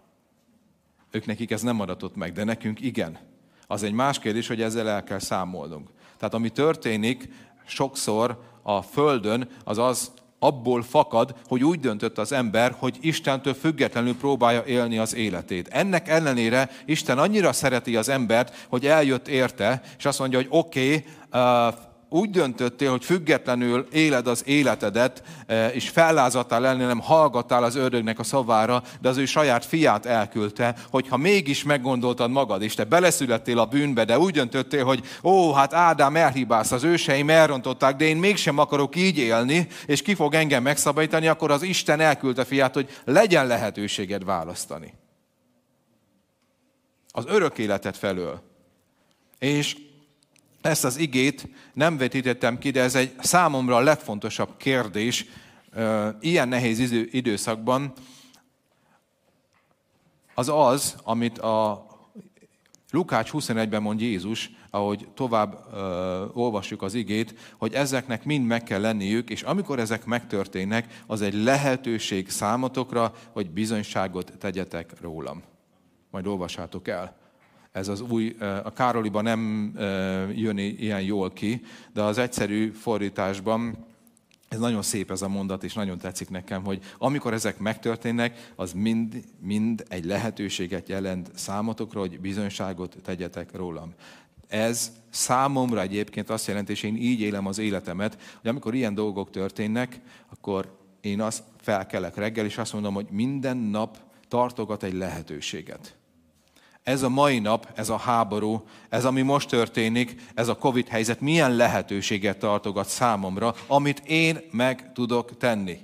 Ők 1.10 1.26
nekik 1.26 1.50
ez 1.50 1.62
nem 1.62 1.80
adatott 1.80 2.16
meg, 2.16 2.32
de 2.32 2.44
nekünk 2.44 2.80
igen. 2.80 3.18
Az 3.66 3.82
egy 3.82 3.92
más 3.92 4.18
kérdés, 4.18 4.46
hogy 4.46 4.62
ezzel 4.62 4.88
el 4.88 5.04
kell 5.04 5.18
számolnunk. 5.18 5.90
Tehát 6.16 6.34
ami 6.34 6.48
történik 6.48 7.28
sokszor 7.64 8.42
a 8.62 8.82
Földön, 8.82 9.48
az 9.64 9.78
az 9.78 10.12
abból 10.44 10.82
fakad, 10.82 11.34
hogy 11.46 11.64
úgy 11.64 11.80
döntött 11.80 12.18
az 12.18 12.32
ember, 12.32 12.74
hogy 12.78 12.98
Istentől 13.00 13.54
függetlenül 13.54 14.16
próbálja 14.16 14.64
élni 14.66 14.98
az 14.98 15.14
életét. 15.14 15.68
Ennek 15.68 16.08
ellenére 16.08 16.70
Isten 16.84 17.18
annyira 17.18 17.52
szereti 17.52 17.96
az 17.96 18.08
embert, 18.08 18.66
hogy 18.68 18.86
eljött 18.86 19.28
érte, 19.28 19.82
és 19.98 20.04
azt 20.04 20.18
mondja, 20.18 20.38
hogy 20.38 20.48
oké, 20.50 21.04
okay, 21.30 21.82
úgy 22.14 22.30
döntöttél, 22.30 22.90
hogy 22.90 23.04
függetlenül 23.04 23.86
éled 23.92 24.26
az 24.26 24.42
életedet, 24.46 25.22
eh, 25.46 25.74
és 25.74 25.88
fellázadtál 25.88 26.66
elni, 26.66 26.84
nem 26.84 27.00
hallgattál 27.00 27.64
az 27.64 27.74
ördögnek 27.74 28.18
a 28.18 28.22
szavára, 28.22 28.82
de 29.00 29.08
az 29.08 29.16
ő 29.16 29.24
saját 29.24 29.64
fiát 29.64 30.06
elküldte, 30.06 30.74
hogyha 30.90 31.16
mégis 31.16 31.62
meggondoltad 31.62 32.30
magad, 32.30 32.62
és 32.62 32.74
te 32.74 32.84
beleszülettél 32.84 33.58
a 33.58 33.64
bűnbe, 33.64 34.04
de 34.04 34.18
úgy 34.18 34.32
döntöttél, 34.32 34.84
hogy 34.84 35.04
ó, 35.22 35.52
hát 35.52 35.72
Ádám 35.72 36.16
elhibász, 36.16 36.72
az 36.72 36.84
őseim 36.84 37.30
elrontották, 37.30 37.96
de 37.96 38.04
én 38.04 38.16
mégsem 38.16 38.58
akarok 38.58 38.96
így 38.96 39.18
élni, 39.18 39.68
és 39.86 40.02
ki 40.02 40.14
fog 40.14 40.34
engem 40.34 40.62
megszabadítani, 40.62 41.26
akkor 41.26 41.50
az 41.50 41.62
Isten 41.62 42.00
elküldte 42.00 42.44
fiát, 42.44 42.74
hogy 42.74 42.88
legyen 43.04 43.46
lehetőséged 43.46 44.24
választani. 44.24 44.94
Az 47.08 47.24
örök 47.26 47.58
életet 47.58 47.96
felől. 47.96 48.42
És 49.38 49.76
ezt 50.64 50.84
az 50.84 50.96
igét 50.96 51.48
nem 51.72 51.96
vetítettem 51.96 52.58
ki, 52.58 52.70
de 52.70 52.82
ez 52.82 52.94
egy 52.94 53.14
számomra 53.18 53.76
a 53.76 53.80
legfontosabb 53.80 54.56
kérdés 54.56 55.26
ilyen 56.20 56.48
nehéz 56.48 56.90
időszakban, 57.10 57.92
az 60.34 60.48
az, 60.48 60.96
amit 61.02 61.38
a 61.38 61.86
Lukács 62.90 63.30
21-ben 63.32 63.82
mond 63.82 64.00
Jézus, 64.00 64.50
ahogy 64.70 65.08
tovább 65.14 65.66
ö, 65.72 66.24
olvassuk 66.32 66.82
az 66.82 66.94
igét, 66.94 67.34
hogy 67.58 67.72
ezeknek 67.72 68.24
mind 68.24 68.46
meg 68.46 68.62
kell 68.62 68.80
lenniük, 68.80 69.30
és 69.30 69.42
amikor 69.42 69.78
ezek 69.78 70.04
megtörténnek, 70.04 71.02
az 71.06 71.22
egy 71.22 71.34
lehetőség 71.34 72.30
számotokra, 72.30 73.14
hogy 73.32 73.50
bizonyságot 73.50 74.32
tegyetek 74.38 75.00
rólam. 75.00 75.42
Majd 76.10 76.26
olvassátok 76.26 76.88
el 76.88 77.23
ez 77.74 77.88
az 77.88 78.00
új, 78.00 78.36
a 78.62 78.72
Károliban 78.72 79.22
nem 79.22 79.72
jön 80.34 80.58
ilyen 80.58 81.02
jól 81.02 81.32
ki, 81.32 81.62
de 81.92 82.02
az 82.02 82.18
egyszerű 82.18 82.70
fordításban 82.70 83.86
ez 84.48 84.58
nagyon 84.58 84.82
szép 84.82 85.10
ez 85.10 85.22
a 85.22 85.28
mondat, 85.28 85.64
és 85.64 85.74
nagyon 85.74 85.98
tetszik 85.98 86.30
nekem, 86.30 86.64
hogy 86.64 86.80
amikor 86.98 87.32
ezek 87.32 87.58
megtörténnek, 87.58 88.52
az 88.56 88.72
mind, 88.72 89.24
mind 89.40 89.84
egy 89.88 90.04
lehetőséget 90.04 90.88
jelent 90.88 91.30
számotokra, 91.34 92.00
hogy 92.00 92.20
bizonyságot 92.20 92.96
tegyetek 93.02 93.56
rólam. 93.56 93.94
Ez 94.48 94.92
számomra 95.10 95.80
egyébként 95.80 96.30
azt 96.30 96.46
jelenti, 96.46 96.72
és 96.72 96.82
én 96.82 96.96
így 96.96 97.20
élem 97.20 97.46
az 97.46 97.58
életemet, 97.58 98.18
hogy 98.40 98.50
amikor 98.50 98.74
ilyen 98.74 98.94
dolgok 98.94 99.30
történnek, 99.30 100.00
akkor 100.30 100.78
én 101.00 101.20
azt 101.20 101.42
felkelek 101.60 102.16
reggel, 102.16 102.44
és 102.44 102.58
azt 102.58 102.72
mondom, 102.72 102.94
hogy 102.94 103.06
minden 103.10 103.56
nap 103.56 103.98
tartogat 104.28 104.82
egy 104.82 104.94
lehetőséget 104.94 105.96
ez 106.84 107.02
a 107.02 107.08
mai 107.08 107.38
nap, 107.38 107.72
ez 107.74 107.88
a 107.88 107.96
háború, 107.96 108.64
ez 108.88 109.04
ami 109.04 109.22
most 109.22 109.48
történik, 109.48 110.20
ez 110.34 110.48
a 110.48 110.56
Covid 110.56 110.88
helyzet 110.88 111.20
milyen 111.20 111.56
lehetőséget 111.56 112.38
tartogat 112.38 112.88
számomra, 112.88 113.54
amit 113.66 114.02
én 114.06 114.40
meg 114.50 114.92
tudok 114.92 115.36
tenni. 115.36 115.78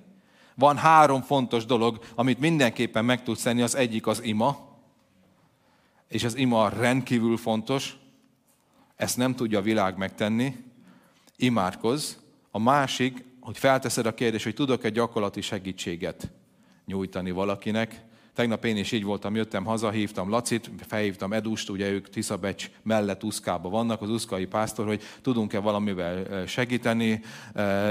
Van 0.54 0.76
három 0.76 1.23
fontos 1.23 1.64
dolog, 1.64 1.99
amit 2.14 2.38
mindenképpen 2.38 3.04
meg 3.04 3.23
tudsz 3.23 3.42
tenni. 3.42 3.62
Az 3.62 3.75
egyik 3.75 4.07
az 4.07 4.23
ima, 4.23 4.69
és 6.09 6.25
az 6.25 6.37
ima 6.37 6.69
rendkívül 6.69 7.37
fontos, 7.37 7.97
ezt 8.97 9.16
nem 9.16 9.35
tudja 9.35 9.59
a 9.59 9.62
világ 9.62 9.97
megtenni. 9.97 10.57
Imádkozz. 11.37 12.12
A 12.50 12.59
másik, 12.59 13.25
hogy 13.40 13.59
felteszed 13.59 14.07
a 14.07 14.14
kérdést, 14.14 14.45
hogy 14.45 14.54
tudok-e 14.54 14.88
gyakorlati 14.88 15.40
segítséget 15.40 16.30
nyújtani 16.87 17.30
valakinek, 17.30 18.04
Tegnap 18.40 18.64
én 18.64 18.76
is 18.76 18.92
így 18.92 19.04
voltam, 19.04 19.35
jöttem 19.35 19.64
haza, 19.64 19.90
hívtam 19.90 20.30
Lacit, 20.30 20.70
felhívtam 20.87 21.32
Edust, 21.32 21.68
ugye 21.70 21.90
ők 21.90 22.09
Tiszabecs 22.09 22.70
mellett 22.82 23.25
Uszkába 23.25 23.68
vannak, 23.68 24.02
az 24.02 24.11
uszkai 24.11 24.47
pásztor, 24.47 24.87
hogy 24.87 25.02
tudunk-e 25.23 25.59
valamivel 25.59 26.47
segíteni, 26.47 27.23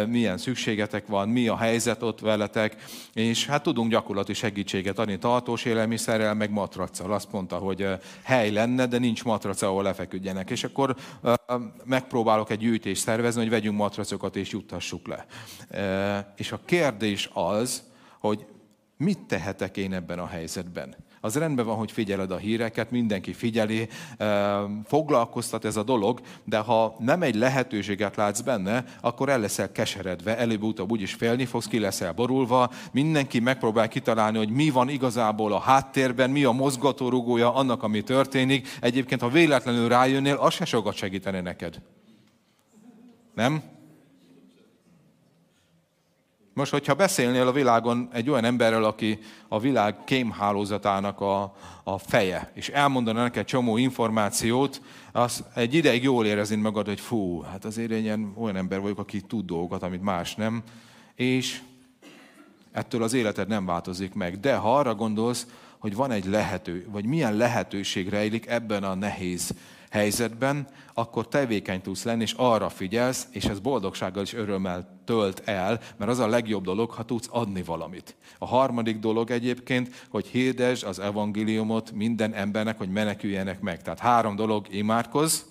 milyen 0.08 0.38
szükségetek 0.38 1.08
van, 1.08 1.30
mi 1.30 1.48
a 1.48 1.58
helyzet 1.58 2.04
ott 2.04 2.20
veletek, 2.20 2.76
és 3.14 3.46
hát 3.46 3.64
tudunk 3.64 3.92
gyakorlati 3.92 4.34
segítséget 4.34 5.00
adni 5.00 5.18
tartós 5.18 5.66
élelmiszerrel, 5.66 6.34
meg 6.34 6.52
matraccal. 6.52 7.14
Azt 7.14 7.32
mondta, 7.32 7.56
hogy 7.56 7.88
hely 8.22 8.52
lenne, 8.52 8.86
de 8.86 8.98
nincs 8.98 9.24
matraca, 9.24 9.68
ahol 9.68 9.84
lefeküdjenek. 9.84 10.50
És 10.50 10.64
akkor 10.64 10.96
megpróbálok 11.86 12.50
egy 12.50 12.60
gyűjtést 12.60 13.02
szervezni, 13.02 13.42
hogy 13.42 13.50
vegyünk 13.50 13.78
matracokat 13.78 14.36
és 14.36 14.52
juttassuk 14.52 15.08
le. 15.08 15.26
És 16.36 16.52
a 16.52 16.60
kérdés 16.66 17.30
az, 17.34 17.84
hogy 18.20 18.46
Mit 19.04 19.20
tehetek 19.20 19.78
én 19.78 19.94
ebben 19.94 20.20
a 20.20 20.28
helyzetben? 20.28 20.96
Az 21.22 21.36
rendben 21.36 21.66
van, 21.66 21.76
hogy 21.76 21.92
figyeled 21.92 22.32
a 22.32 22.38
híreket, 22.38 22.92
mindenki 22.92 23.34
figyeli, 23.34 23.88
foglalkoztat 24.86 25.66
ez 25.66 25.76
a 25.76 25.84
dolog, 25.84 26.22
de 26.44 26.58
ha 26.58 26.96
nem 27.00 27.22
egy 27.22 27.36
lehetőséget 27.36 28.16
látsz 28.16 28.42
benne, 28.42 28.84
akkor 29.02 29.30
el 29.30 29.40
leszel 29.40 29.72
keseredve, 29.72 30.38
előbb-utóbb 30.38 30.92
úgyis 30.92 31.14
félni 31.14 31.46
fogsz, 31.46 31.68
ki 31.68 31.80
leszel 31.80 32.14
borulva, 32.14 32.72
mindenki 32.92 33.40
megpróbál 33.40 33.88
kitalálni, 33.88 34.38
hogy 34.38 34.50
mi 34.50 34.70
van 34.70 34.90
igazából 34.90 35.54
a 35.54 35.60
háttérben, 35.60 36.30
mi 36.30 36.44
a 36.44 36.52
mozgatórugója 36.52 37.54
annak, 37.54 37.84
ami 37.84 38.04
történik. 38.04 38.68
Egyébként, 38.82 39.22
ha 39.22 39.30
véletlenül 39.30 39.88
rájönnél, 39.88 40.36
az 40.36 40.54
se 40.54 40.66
sokat 40.66 40.96
segítene 40.96 41.42
neked. 41.42 41.82
Nem? 43.36 43.62
Most, 46.60 46.72
hogyha 46.72 46.94
beszélnél 46.94 47.48
a 47.48 47.52
világon 47.52 48.10
egy 48.14 48.30
olyan 48.30 48.44
emberrel, 48.44 48.84
aki 48.84 49.20
a 49.48 49.60
világ 49.60 50.04
kémhálózatának 50.04 51.22
a, 51.22 51.56
a 51.84 51.98
feje, 51.98 52.52
és 52.54 52.70
elmondaná 52.70 53.22
neked 53.22 53.46
csomó 53.46 53.78
információt, 53.78 54.82
az 55.12 55.44
egy 55.56 55.74
ideig 55.74 56.04
jól 56.04 56.26
érezni 56.26 56.56
magad, 56.56 56.86
hogy 56.86 57.00
fú, 57.00 57.42
hát 57.42 57.66
azért 57.66 57.92
ilyen, 57.92 58.34
olyan 58.38 58.56
ember 58.56 58.82
vagyok, 58.82 59.00
aki 59.00 59.22
tud 59.22 59.46
dolgokat, 59.46 59.84
amit 59.84 60.02
más 60.02 60.36
nem, 60.36 60.64
és 61.16 61.62
ettől 62.72 63.04
az 63.04 63.14
életed 63.14 63.48
nem 63.48 63.66
változik 63.66 64.14
meg. 64.14 64.40
De 64.40 64.56
ha 64.56 64.78
arra 64.78 64.96
gondolsz, 64.96 65.48
hogy 65.78 65.96
van 65.96 66.12
egy 66.12 66.26
lehető, 66.26 66.88
vagy 66.92 67.06
milyen 67.06 67.36
lehetőség 67.36 68.10
rejlik 68.10 68.48
ebben 68.48 68.84
a 68.84 68.96
nehéz 68.96 69.54
helyzetben, 69.90 70.68
akkor 71.00 71.28
tevékeny 71.28 71.82
tudsz 71.82 72.04
lenni, 72.04 72.22
és 72.22 72.34
arra 72.38 72.70
figyelsz, 72.70 73.28
és 73.32 73.46
ez 73.46 73.60
boldogsággal 73.60 74.24
és 74.24 74.34
örömmel 74.34 75.02
tölt 75.06 75.42
el, 75.46 75.80
mert 75.98 76.12
az 76.12 76.20
a 76.20 76.28
legjobb 76.28 76.64
dolog, 76.64 76.92
ha 76.92 77.04
tudsz 77.04 77.30
adni 77.32 77.64
valamit. 77.64 78.16
A 78.38 78.46
harmadik 78.46 79.00
dolog 79.00 79.32
egyébként, 79.32 80.06
hogy 80.10 80.28
hirdesd 80.28 80.86
az 80.86 81.00
evangéliumot 81.00 81.92
minden 81.92 82.34
embernek, 82.34 82.78
hogy 82.78 82.90
meneküljenek 82.90 83.62
meg. 83.62 83.82
Tehát 83.82 84.00
három 84.00 84.36
dolog, 84.36 84.66
imádkozz, 84.70 85.42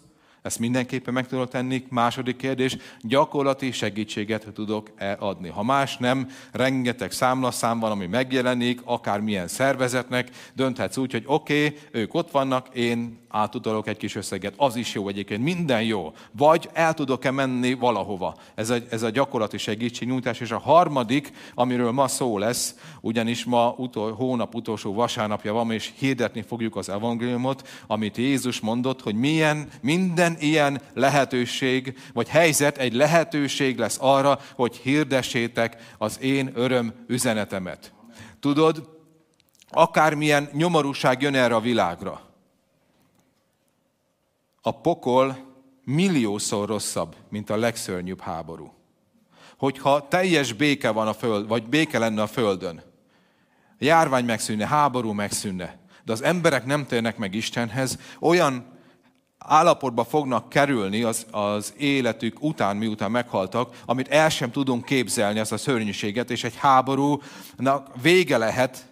Ezt 0.42 0.58
mindenképpen 0.58 1.14
meg 1.14 1.26
tudok 1.26 1.48
tenni. 1.48 1.84
Második 1.88 2.36
kérdés, 2.36 2.76
gyakorlati 3.00 3.72
segítséget 3.72 4.46
tudok-e 4.54 5.16
adni? 5.20 5.48
Ha 5.48 5.62
más 5.62 5.96
nem, 5.96 6.28
rengeteg 6.52 7.10
számlaszám 7.10 7.78
van, 7.78 7.90
ami 7.90 8.06
megjelenik, 8.06 8.80
akármilyen 8.84 9.48
szervezetnek, 9.48 10.30
dönthetsz 10.54 10.96
úgy, 10.96 11.12
hogy 11.12 11.24
oké, 11.26 11.66
okay, 11.66 11.78
ők 11.90 12.14
ott 12.14 12.30
vannak, 12.30 12.68
én 12.74 13.18
átutalok 13.28 13.88
egy 13.88 13.96
kis 13.96 14.14
összeget, 14.14 14.54
az 14.56 14.76
is 14.76 14.94
jó 14.94 15.08
egyébként, 15.08 15.42
minden 15.42 15.82
jó. 15.82 16.12
Vagy 16.32 16.68
el 16.72 16.94
tudok-e 16.94 17.30
menni 17.30 17.72
valahova. 17.72 18.36
Ez 18.54 18.70
a, 18.70 18.76
ez 18.90 19.02
a 19.02 19.10
gyakorlati 19.10 19.58
segítségnyújtás. 19.58 20.40
És 20.40 20.50
a 20.50 20.58
harmadik, 20.58 21.32
amiről 21.54 21.90
ma 21.90 22.08
szó 22.08 22.38
lesz, 22.38 22.74
ugyanis 23.00 23.44
ma 23.44 23.74
utol, 23.76 24.12
hónap 24.12 24.54
utolsó 24.54 24.94
vasárnapja 24.94 25.52
van, 25.52 25.70
és 25.70 25.92
hirdetni 25.98 26.42
fogjuk 26.42 26.76
az 26.76 26.88
evangéliumot, 26.88 27.68
amit 27.86 28.16
Jézus 28.16 28.60
mondott, 28.60 29.02
hogy 29.02 29.14
milyen, 29.14 29.68
minden 29.80 30.27
ilyen 30.40 30.80
lehetőség, 30.94 31.98
vagy 32.12 32.28
helyzet 32.28 32.78
egy 32.78 32.92
lehetőség 32.92 33.78
lesz 33.78 33.98
arra, 34.00 34.40
hogy 34.54 34.76
hirdessétek 34.76 35.94
az 35.98 36.20
én 36.20 36.50
öröm 36.54 36.94
üzenetemet. 37.06 37.92
Tudod, 38.40 38.88
akármilyen 39.70 40.48
nyomorúság 40.52 41.22
jön 41.22 41.34
erre 41.34 41.54
a 41.54 41.60
világra, 41.60 42.20
a 44.62 44.80
pokol 44.80 45.46
milliószor 45.84 46.68
rosszabb, 46.68 47.16
mint 47.28 47.50
a 47.50 47.56
legszörnyűbb 47.56 48.20
háború. 48.20 48.72
Hogyha 49.58 50.08
teljes 50.08 50.52
béke 50.52 50.90
van 50.90 51.08
a 51.08 51.12
föld, 51.12 51.48
vagy 51.48 51.68
béke 51.68 51.98
lenne 51.98 52.22
a 52.22 52.26
földön, 52.26 52.82
járvány 53.78 54.24
megszűnne, 54.24 54.66
háború 54.66 55.12
megszűnne, 55.12 55.78
de 56.04 56.12
az 56.12 56.22
emberek 56.22 56.64
nem 56.64 56.86
térnek 56.86 57.16
meg 57.16 57.34
Istenhez, 57.34 57.98
olyan 58.20 58.77
állapotba 59.48 60.04
fognak 60.04 60.48
kerülni 60.48 61.02
az, 61.02 61.26
az 61.30 61.74
életük 61.76 62.42
után, 62.42 62.76
miután 62.76 63.10
meghaltak, 63.10 63.82
amit 63.86 64.08
el 64.08 64.28
sem 64.28 64.50
tudunk 64.50 64.84
képzelni, 64.84 65.38
ezt 65.38 65.52
a 65.52 65.56
szörnyűséget, 65.56 66.30
és 66.30 66.44
egy 66.44 66.56
háborúnak 66.56 67.88
vége 68.02 68.38
lehet, 68.38 68.86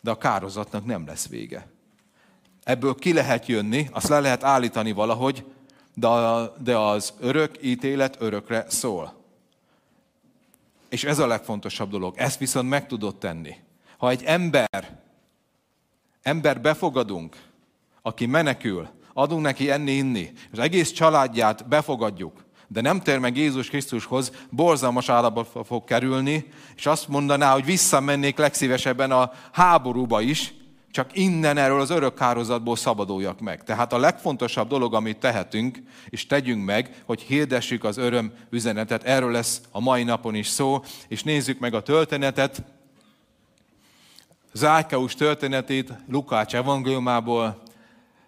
de 0.00 0.10
a 0.10 0.18
kározatnak 0.18 0.84
nem 0.84 1.06
lesz 1.06 1.28
vége 1.28 1.74
ebből 2.66 2.94
ki 2.94 3.12
lehet 3.12 3.46
jönni, 3.46 3.88
azt 3.92 4.08
le 4.08 4.20
lehet 4.20 4.44
állítani 4.44 4.92
valahogy, 4.92 5.44
de, 5.94 6.08
de 6.58 6.76
az 6.76 7.12
örök 7.20 7.56
ítélet 7.62 8.16
örökre 8.20 8.64
szól. 8.68 9.14
És 10.88 11.04
ez 11.04 11.18
a 11.18 11.26
legfontosabb 11.26 11.90
dolog. 11.90 12.14
Ezt 12.16 12.38
viszont 12.38 12.68
meg 12.68 12.86
tudod 12.86 13.16
tenni. 13.16 13.54
Ha 13.96 14.10
egy 14.10 14.22
ember, 14.24 15.00
ember 16.22 16.60
befogadunk, 16.60 17.36
aki 18.02 18.26
menekül, 18.26 18.88
adunk 19.18 19.42
neki 19.42 19.70
enni, 19.70 19.90
inni, 19.90 20.32
és 20.52 20.58
egész 20.58 20.90
családját 20.90 21.68
befogadjuk, 21.68 22.44
de 22.68 22.80
nem 22.80 23.00
tér 23.00 23.18
meg 23.18 23.36
Jézus 23.36 23.68
Krisztushoz, 23.68 24.32
borzalmas 24.50 25.08
állapotba 25.08 25.64
fog 25.64 25.84
kerülni, 25.84 26.44
és 26.76 26.86
azt 26.86 27.08
mondaná, 27.08 27.52
hogy 27.52 27.64
visszamennék 27.64 28.38
legszívesebben 28.38 29.10
a 29.10 29.32
háborúba 29.52 30.20
is, 30.20 30.54
csak 30.90 31.16
innen 31.16 31.56
erről 31.56 31.80
az 31.80 31.90
örök 31.90 32.14
kározatból 32.14 32.76
szabaduljak 32.76 33.40
meg. 33.40 33.64
Tehát 33.64 33.92
a 33.92 33.98
legfontosabb 33.98 34.68
dolog, 34.68 34.94
amit 34.94 35.18
tehetünk, 35.18 35.82
és 36.08 36.26
tegyünk 36.26 36.64
meg, 36.64 37.02
hogy 37.04 37.20
hirdessük 37.20 37.84
az 37.84 37.96
öröm 37.96 38.32
üzenetet. 38.50 39.02
Erről 39.02 39.30
lesz 39.30 39.60
a 39.70 39.80
mai 39.80 40.02
napon 40.02 40.34
is 40.34 40.48
szó, 40.48 40.82
és 41.08 41.22
nézzük 41.22 41.58
meg 41.58 41.74
a 41.74 41.82
történetet. 41.82 42.62
Zákeus 44.52 45.14
történetét 45.14 45.92
Lukács 46.08 46.54
evangéliumából, 46.54 47.64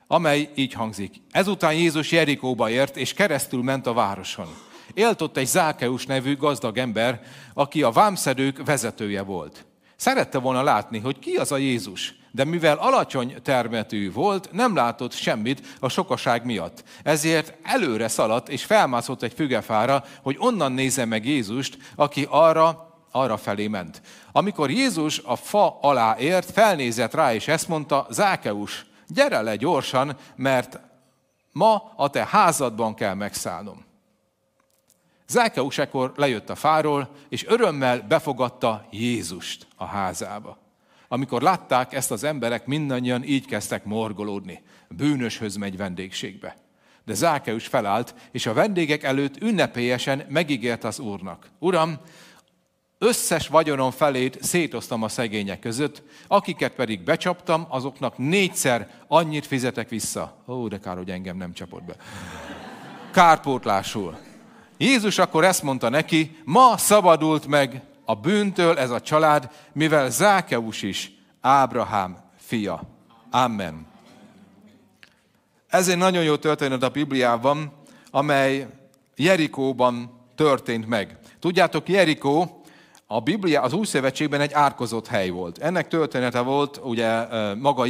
amely 0.08 0.50
így 0.54 0.72
hangzik. 0.72 1.14
Ezután 1.30 1.74
Jézus 1.74 2.12
Jerikóba 2.12 2.70
ért, 2.70 2.96
és 2.96 3.14
keresztül 3.14 3.62
ment 3.62 3.86
a 3.86 3.92
városon. 3.92 4.46
Élt 4.94 5.22
ott 5.22 5.36
egy 5.36 5.46
Zákeus 5.46 6.06
nevű 6.06 6.36
gazdag 6.36 6.78
ember, 6.78 7.20
aki 7.54 7.82
a 7.82 7.90
vámszedők 7.90 8.64
vezetője 8.64 9.22
volt. 9.22 9.66
Szerette 9.96 10.38
volna 10.38 10.62
látni, 10.62 10.98
hogy 10.98 11.18
ki 11.18 11.34
az 11.34 11.52
a 11.52 11.56
Jézus, 11.56 12.14
de 12.30 12.44
mivel 12.44 12.76
alacsony 12.76 13.34
termetű 13.42 14.12
volt, 14.12 14.52
nem 14.52 14.74
látott 14.74 15.12
semmit 15.12 15.76
a 15.80 15.88
sokaság 15.88 16.44
miatt. 16.44 16.84
Ezért 17.02 17.54
előre 17.62 18.08
szaladt 18.08 18.48
és 18.48 18.64
felmászott 18.64 19.22
egy 19.22 19.32
fügefára, 19.32 20.04
hogy 20.22 20.36
onnan 20.38 20.72
nézze 20.72 21.04
meg 21.04 21.26
Jézust, 21.26 21.78
aki 21.96 22.26
arra, 22.30 22.98
arra 23.10 23.36
felé 23.36 23.66
ment. 23.66 24.02
Amikor 24.32 24.70
Jézus 24.70 25.18
a 25.24 25.36
fa 25.36 25.78
alá 25.80 26.16
ért, 26.18 26.50
felnézett 26.50 27.14
rá, 27.14 27.34
és 27.34 27.48
ezt 27.48 27.68
mondta, 27.68 28.06
Zákeus, 28.10 28.86
gyere 29.08 29.40
le 29.40 29.56
gyorsan, 29.56 30.16
mert 30.36 30.80
ma 31.52 31.92
a 31.96 32.10
te 32.10 32.26
házadban 32.26 32.94
kell 32.94 33.14
megszállnom. 33.14 33.84
Zákeus 35.26 35.78
ekkor 35.78 36.12
lejött 36.16 36.50
a 36.50 36.54
fáról, 36.54 37.10
és 37.28 37.46
örömmel 37.46 38.00
befogadta 38.00 38.86
Jézust 38.90 39.66
a 39.76 39.84
házába. 39.84 40.58
Amikor 41.08 41.42
látták 41.42 41.92
ezt 41.92 42.10
az 42.10 42.24
emberek, 42.24 42.66
mindannyian 42.66 43.24
így 43.24 43.46
kezdtek 43.46 43.84
morgolódni. 43.84 44.62
Bűnöshöz 44.88 45.56
megy 45.56 45.76
vendégségbe. 45.76 46.56
De 47.04 47.14
Zákeus 47.14 47.66
felállt, 47.66 48.14
és 48.30 48.46
a 48.46 48.52
vendégek 48.52 49.02
előtt 49.02 49.42
ünnepélyesen 49.42 50.26
megígért 50.28 50.84
az 50.84 50.98
Úrnak. 50.98 51.50
Uram, 51.58 51.98
összes 52.98 53.48
vagyonom 53.48 53.90
felét 53.90 54.42
szétoztam 54.42 55.02
a 55.02 55.08
szegények 55.08 55.58
között, 55.58 56.02
akiket 56.26 56.72
pedig 56.72 57.02
becsaptam, 57.02 57.66
azoknak 57.68 58.18
négyszer 58.18 58.90
annyit 59.08 59.46
fizetek 59.46 59.88
vissza. 59.88 60.44
Ó, 60.46 60.68
de 60.68 60.78
kár, 60.78 60.96
hogy 60.96 61.10
engem 61.10 61.36
nem 61.36 61.52
csapott 61.52 61.82
be. 61.82 61.94
Kárpótlásul. 63.12 64.18
Jézus 64.76 65.18
akkor 65.18 65.44
ezt 65.44 65.62
mondta 65.62 65.88
neki, 65.88 66.36
ma 66.44 66.76
szabadult 66.76 67.46
meg 67.46 67.82
a 68.04 68.14
bűntől 68.14 68.78
ez 68.78 68.90
a 68.90 69.00
család, 69.00 69.50
mivel 69.72 70.10
Zákeus 70.10 70.82
is 70.82 71.12
Ábrahám 71.40 72.16
fia. 72.36 72.82
Amen. 73.30 73.86
Ez 75.68 75.88
egy 75.88 75.96
nagyon 75.96 76.22
jó 76.22 76.36
történet 76.36 76.82
a 76.82 76.88
Bibliában, 76.88 77.72
amely 78.10 78.66
Jerikóban 79.16 80.18
történt 80.34 80.86
meg. 80.86 81.18
Tudjátok, 81.38 81.88
Jerikó 81.88 82.57
a 83.10 83.20
Biblia 83.20 83.60
az 83.60 83.72
Új 83.72 83.86
Szövetségben 83.86 84.40
egy 84.40 84.52
átkozott 84.52 85.06
hely 85.06 85.28
volt. 85.28 85.58
Ennek 85.58 85.88
története 85.88 86.40
volt, 86.40 86.80
ugye 86.82 87.26
maga 87.54 87.84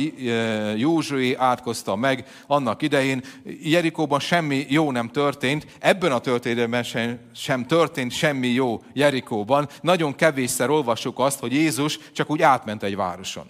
Józsué 0.76 1.34
átkozta 1.34 1.96
meg 1.96 2.26
annak 2.46 2.82
idején. 2.82 3.22
Jerikóban 3.62 4.20
semmi 4.20 4.66
jó 4.68 4.90
nem 4.90 5.08
történt, 5.08 5.66
ebben 5.78 6.12
a 6.12 6.18
történetben 6.18 6.82
sem, 6.82 7.18
sem 7.34 7.66
történt 7.66 8.12
semmi 8.12 8.48
jó 8.48 8.82
Jerikóban. 8.92 9.68
Nagyon 9.80 10.14
kevésszer 10.14 10.70
olvassuk 10.70 11.18
azt, 11.18 11.40
hogy 11.40 11.52
Jézus 11.52 11.98
csak 12.12 12.30
úgy 12.30 12.42
átment 12.42 12.82
egy 12.82 12.96
városon. 12.96 13.46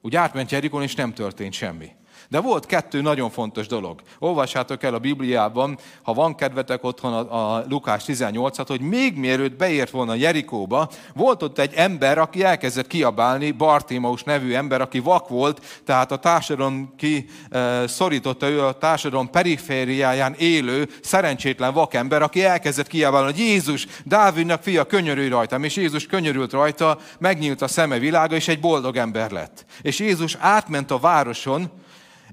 Úgy 0.00 0.16
átment 0.16 0.50
Jerikon, 0.50 0.82
és 0.82 0.94
nem 0.94 1.14
történt 1.14 1.52
semmi. 1.52 1.88
De 2.28 2.40
volt 2.40 2.66
kettő 2.66 3.00
nagyon 3.00 3.30
fontos 3.30 3.66
dolog. 3.66 4.00
Olvassátok 4.18 4.82
el 4.82 4.94
a 4.94 4.98
Bibliában, 4.98 5.78
ha 6.02 6.12
van 6.12 6.34
kedvetek 6.34 6.84
otthon 6.84 7.12
a, 7.12 7.56
a 7.56 7.64
Lukás 7.68 8.04
18-at, 8.06 8.64
hogy 8.66 8.80
még 8.80 9.16
mielőtt 9.16 9.56
beért 9.56 9.90
volna 9.90 10.14
Jerikóba, 10.14 10.88
volt 11.14 11.42
ott 11.42 11.58
egy 11.58 11.72
ember, 11.74 12.18
aki 12.18 12.44
elkezdett 12.44 12.86
kiabálni, 12.86 13.50
Bartimaus 13.50 14.22
nevű 14.22 14.54
ember, 14.54 14.80
aki 14.80 14.98
vak 14.98 15.28
volt, 15.28 15.80
tehát 15.84 16.12
a 16.12 16.16
társadalom 16.16 16.94
ki 16.96 17.26
e, 17.50 17.86
szorította 17.86 18.48
ő 18.48 18.64
a 18.64 18.78
társadalom 18.78 19.30
perifériáján 19.30 20.34
élő, 20.38 20.88
szerencsétlen 21.02 21.72
vakember, 21.72 22.22
aki 22.22 22.44
elkezdett 22.44 22.86
kiabálni, 22.86 23.30
hogy 23.30 23.38
Jézus, 23.40 23.86
Dávidnak 24.04 24.62
fia, 24.62 24.84
könyörülj 24.84 25.28
rajtam, 25.28 25.64
és 25.64 25.76
Jézus 25.76 26.06
könyörült 26.06 26.52
rajta, 26.52 26.98
megnyílt 27.18 27.62
a 27.62 27.68
szeme 27.68 27.98
világa, 27.98 28.34
és 28.34 28.48
egy 28.48 28.60
boldog 28.60 28.96
ember 28.96 29.30
lett. 29.30 29.64
És 29.82 29.98
Jézus 29.98 30.36
átment 30.40 30.90
a 30.90 30.98
városon, 30.98 31.70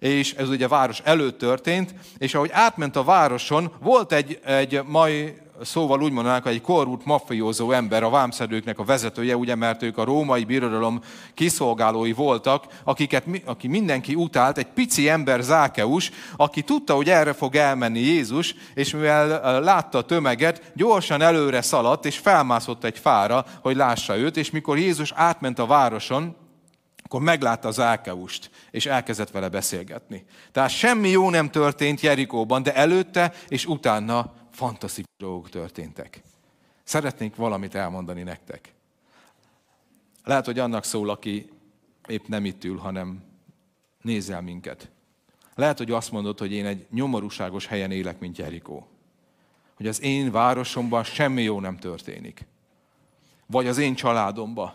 és 0.03 0.33
ez 0.33 0.49
ugye 0.49 0.65
a 0.65 0.69
város 0.69 0.99
előtt 1.03 1.37
történt, 1.37 1.93
és 2.17 2.35
ahogy 2.35 2.49
átment 2.51 2.95
a 2.95 3.03
városon, 3.03 3.71
volt 3.79 4.13
egy, 4.13 4.39
egy 4.45 4.81
mai 4.85 5.33
szóval 5.61 6.01
úgy 6.01 6.11
mondanánk, 6.11 6.45
egy 6.45 6.61
korrupt 6.61 7.05
mafiózó 7.05 7.71
ember, 7.71 8.03
a 8.03 8.09
vámszedőknek 8.09 8.79
a 8.79 8.83
vezetője, 8.83 9.37
ugye, 9.37 9.55
mert 9.55 9.83
ők 9.83 9.97
a 9.97 10.03
római 10.03 10.43
birodalom 10.43 11.01
kiszolgálói 11.33 12.13
voltak, 12.13 12.65
akiket, 12.83 13.25
aki 13.45 13.67
mindenki 13.67 14.15
utált, 14.15 14.57
egy 14.57 14.67
pici 14.67 15.09
ember 15.09 15.41
Zákeus, 15.41 16.11
aki 16.35 16.61
tudta, 16.61 16.93
hogy 16.93 17.09
erre 17.09 17.33
fog 17.33 17.55
elmenni 17.55 17.99
Jézus, 17.99 18.55
és 18.73 18.93
mivel 18.93 19.61
látta 19.61 19.97
a 19.97 20.05
tömeget, 20.05 20.71
gyorsan 20.75 21.21
előre 21.21 21.61
szaladt, 21.61 22.05
és 22.05 22.17
felmászott 22.17 22.83
egy 22.83 22.97
fára, 22.97 23.45
hogy 23.61 23.75
lássa 23.75 24.17
őt, 24.17 24.37
és 24.37 24.51
mikor 24.51 24.77
Jézus 24.77 25.11
átment 25.15 25.59
a 25.59 25.65
városon, 25.65 26.35
akkor 27.03 27.21
meglátta 27.21 27.67
az 27.67 27.79
Ákeust, 27.79 28.49
és 28.73 28.85
elkezdett 28.85 29.31
vele 29.31 29.49
beszélgetni. 29.49 30.25
Tehát 30.51 30.69
semmi 30.69 31.09
jó 31.09 31.29
nem 31.29 31.49
történt 31.49 32.01
Jerikóban, 32.01 32.63
de 32.63 32.75
előtte 32.75 33.33
és 33.47 33.65
utána 33.65 34.33
fantasztikus 34.51 35.13
dolgok 35.17 35.49
történtek. 35.49 36.21
Szeretnék 36.83 37.35
valamit 37.35 37.75
elmondani 37.75 38.23
nektek. 38.23 38.73
Lehet, 40.23 40.45
hogy 40.45 40.59
annak 40.59 40.83
szól, 40.83 41.09
aki 41.09 41.49
épp 42.07 42.27
nem 42.27 42.45
itt 42.45 42.63
ül, 42.63 42.77
hanem 42.77 43.23
nézel 44.01 44.41
minket. 44.41 44.89
Lehet, 45.55 45.77
hogy 45.77 45.91
azt 45.91 46.11
mondod, 46.11 46.39
hogy 46.39 46.51
én 46.51 46.65
egy 46.65 46.85
nyomorúságos 46.91 47.67
helyen 47.67 47.91
élek, 47.91 48.19
mint 48.19 48.37
Jerikó. 48.37 48.87
Hogy 49.75 49.87
az 49.87 50.01
én 50.01 50.31
városomban 50.31 51.03
semmi 51.03 51.41
jó 51.41 51.59
nem 51.59 51.77
történik. 51.77 52.45
Vagy 53.45 53.67
az 53.67 53.77
én 53.77 53.95
családomban. 53.95 54.73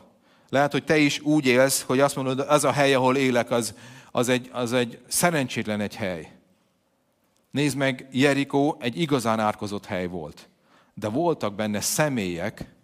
Lehet, 0.49 0.73
hogy 0.73 0.85
te 0.85 0.97
is 0.99 1.21
úgy 1.21 1.47
élsz, 1.47 1.83
hogy 1.83 2.01
azt 2.01 2.17
mondod, 2.17 2.41
az 2.41 2.65
a 2.65 2.73
hely, 2.73 2.95
ahol 2.95 3.17
élek, 3.17 3.51
az, 3.51 3.75
az, 4.13 4.29
egy, 4.29 4.51
az 4.53 4.73
egy 4.73 5.01
szerencsétlen 5.07 5.81
egy 5.81 5.97
hely. 5.97 6.33
Nézd 7.51 7.77
meg, 7.77 8.09
Jerikó 8.13 8.77
egy 8.81 9.01
igazán 9.01 9.41
árkozott 9.41 9.87
hely 9.87 10.07
volt. 10.07 10.49
De 10.95 11.09
voltak 11.09 11.55
benne 11.55 11.81
személyek, 11.81 12.75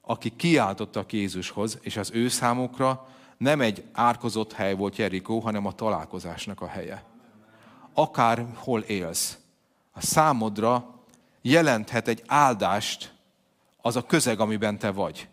akik 0.00 0.36
kiáltottak 0.36 1.12
Jézushoz, 1.12 1.78
és 1.80 1.96
az 1.96 2.10
ő 2.14 2.28
számukra 2.28 3.08
nem 3.36 3.60
egy 3.60 3.84
árkozott 3.92 4.52
hely 4.52 4.74
volt 4.74 4.96
Jerikó, 4.96 5.38
hanem 5.38 5.66
a 5.66 5.72
találkozásnak 5.72 6.60
a 6.60 6.66
helye. 6.66 7.04
Akárhol 7.94 8.80
élsz, 8.80 9.38
a 9.92 10.00
számodra 10.00 10.94
jelenthet 11.42 12.08
egy 12.08 12.22
áldást 12.26 13.14
az 13.80 13.96
a 13.96 14.06
közeg, 14.06 14.40
amiben 14.40 14.78
te 14.78 14.90
vagy. 14.90 15.28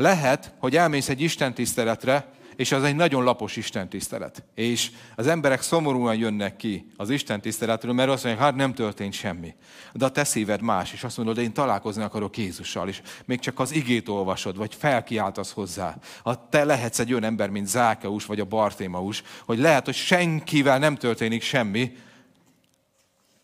Lehet, 0.00 0.52
hogy 0.58 0.76
elmész 0.76 1.08
egy 1.08 1.20
Isten 1.20 1.54
tiszteletre, 1.54 2.30
és 2.56 2.72
az 2.72 2.82
egy 2.82 2.96
nagyon 2.96 3.24
lapos 3.24 3.56
Isten 3.56 3.88
tisztelet. 3.88 4.44
És 4.54 4.90
az 5.16 5.26
emberek 5.26 5.62
szomorúan 5.62 6.16
jönnek 6.16 6.56
ki 6.56 6.92
az 6.96 7.10
Isten 7.10 7.40
tiszteletről, 7.40 7.92
mert 7.92 8.10
azt 8.10 8.24
mondják, 8.24 8.44
hát 8.44 8.54
nem 8.54 8.74
történt 8.74 9.12
semmi. 9.12 9.54
De 9.92 10.04
a 10.04 10.10
te 10.10 10.24
szíved 10.24 10.60
más, 10.60 10.92
és 10.92 11.04
azt 11.04 11.16
mondod, 11.16 11.38
én 11.38 11.52
találkozni 11.52 12.02
akarok 12.02 12.36
Jézussal, 12.36 12.88
és 12.88 13.02
még 13.24 13.38
csak 13.38 13.58
az 13.58 13.72
igét 13.72 14.08
olvasod, 14.08 14.56
vagy 14.56 14.74
felkiáltasz 14.74 15.52
hozzá. 15.52 15.96
Ha 16.22 16.48
te 16.50 16.64
lehetsz 16.64 16.98
egy 16.98 17.10
olyan 17.10 17.24
ember, 17.24 17.50
mint 17.50 17.66
Zákeus, 17.66 18.26
vagy 18.26 18.40
a 18.40 18.44
Bartémaus, 18.44 19.22
hogy 19.44 19.58
lehet, 19.58 19.84
hogy 19.84 19.94
senkivel 19.94 20.78
nem 20.78 20.96
történik 20.96 21.42
semmi, 21.42 21.92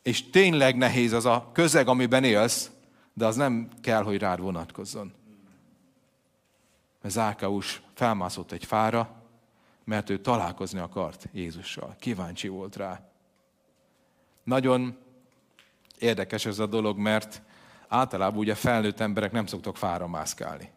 és 0.03 0.31
tényleg 0.31 0.77
nehéz 0.77 1.13
az 1.13 1.25
a 1.25 1.51
közeg, 1.53 1.89
amiben 1.89 2.25
élsz, 2.25 2.71
de 3.15 3.27
az 3.27 3.37
nem 3.37 3.69
kell, 3.83 4.03
hogy 4.03 4.19
rád 4.19 4.41
vonatkozzon. 4.41 5.25
Mert 7.07 7.19
Zákeus 7.19 7.83
felmászott 7.95 8.53
egy 8.53 8.65
fára, 8.65 9.23
mert 9.85 10.11
ő 10.11 10.21
találkozni 10.21 10.79
akart 10.79 11.29
Jézussal. 11.33 11.97
Kíváncsi 11.99 12.49
volt 12.49 12.77
rá. 12.77 13.01
Nagyon 14.45 14.97
érdekes 15.99 16.47
ez 16.47 16.59
a 16.59 16.67
dolog, 16.67 16.99
mert 16.99 17.43
általában 17.89 18.39
ugye 18.39 18.55
felnőtt 18.55 19.01
emberek 19.01 19.33
nem 19.33 19.47
szoktak 19.47 19.77
fára 19.77 20.07
mászkálni. 20.07 20.71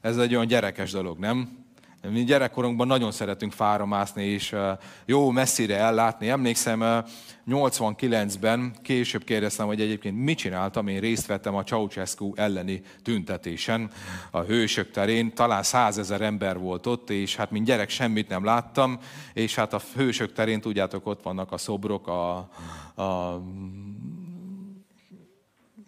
Ez 0.00 0.18
egy 0.18 0.34
olyan 0.34 0.46
gyerekes 0.46 0.90
dolog, 0.90 1.18
nem? 1.18 1.59
Mi 2.08 2.24
gyerekkorunkban 2.24 2.86
nagyon 2.86 3.12
szeretünk 3.12 3.52
fára 3.52 3.86
mászni, 3.86 4.24
és 4.24 4.56
jó 5.04 5.30
messzire 5.30 5.76
ellátni. 5.76 6.28
Emlékszem, 6.28 7.04
89-ben 7.48 8.72
később 8.82 9.24
kérdeztem, 9.24 9.66
hogy 9.66 9.80
egyébként 9.80 10.16
mit 10.16 10.38
csináltam, 10.38 10.88
én 10.88 11.00
részt 11.00 11.26
vettem 11.26 11.54
a 11.54 11.62
Ceausescu 11.62 12.32
elleni 12.34 12.82
tüntetésen 13.02 13.90
a 14.30 14.40
Hősök 14.40 14.90
terén, 14.90 15.34
talán 15.34 15.62
százezer 15.62 16.20
ember 16.20 16.58
volt 16.58 16.86
ott, 16.86 17.10
és 17.10 17.36
hát 17.36 17.50
mint 17.50 17.66
gyerek 17.66 17.88
semmit 17.88 18.28
nem 18.28 18.44
láttam, 18.44 18.98
és 19.32 19.54
hát 19.54 19.72
a 19.72 19.80
Hősök 19.94 20.32
terén, 20.32 20.60
tudjátok, 20.60 21.06
ott 21.06 21.22
vannak 21.22 21.52
a 21.52 21.58
szobrok, 21.58 22.08
a, 22.08 22.36
a 23.02 23.42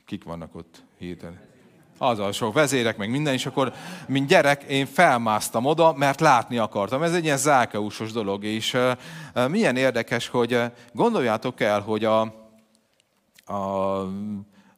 kik 0.06 0.24
vannak 0.24 0.54
ott 0.54 0.82
hirtelen? 0.98 1.51
Az 1.98 2.34
sok 2.34 2.54
vezérek, 2.54 2.96
meg 2.96 3.10
minden, 3.10 3.32
és 3.32 3.46
akkor, 3.46 3.72
mint 4.08 4.28
gyerek, 4.28 4.62
én 4.62 4.86
felmásztam 4.86 5.64
oda, 5.64 5.92
mert 5.92 6.20
látni 6.20 6.58
akartam. 6.58 7.02
Ez 7.02 7.14
egy 7.14 7.24
ilyen 7.24 7.36
zákeusos 7.36 8.12
dolog, 8.12 8.44
és 8.44 8.78
milyen 9.48 9.76
érdekes, 9.76 10.28
hogy 10.28 10.60
gondoljátok 10.92 11.60
el, 11.60 11.80
hogy 11.80 12.04
a, 12.04 12.20
a 13.44 14.08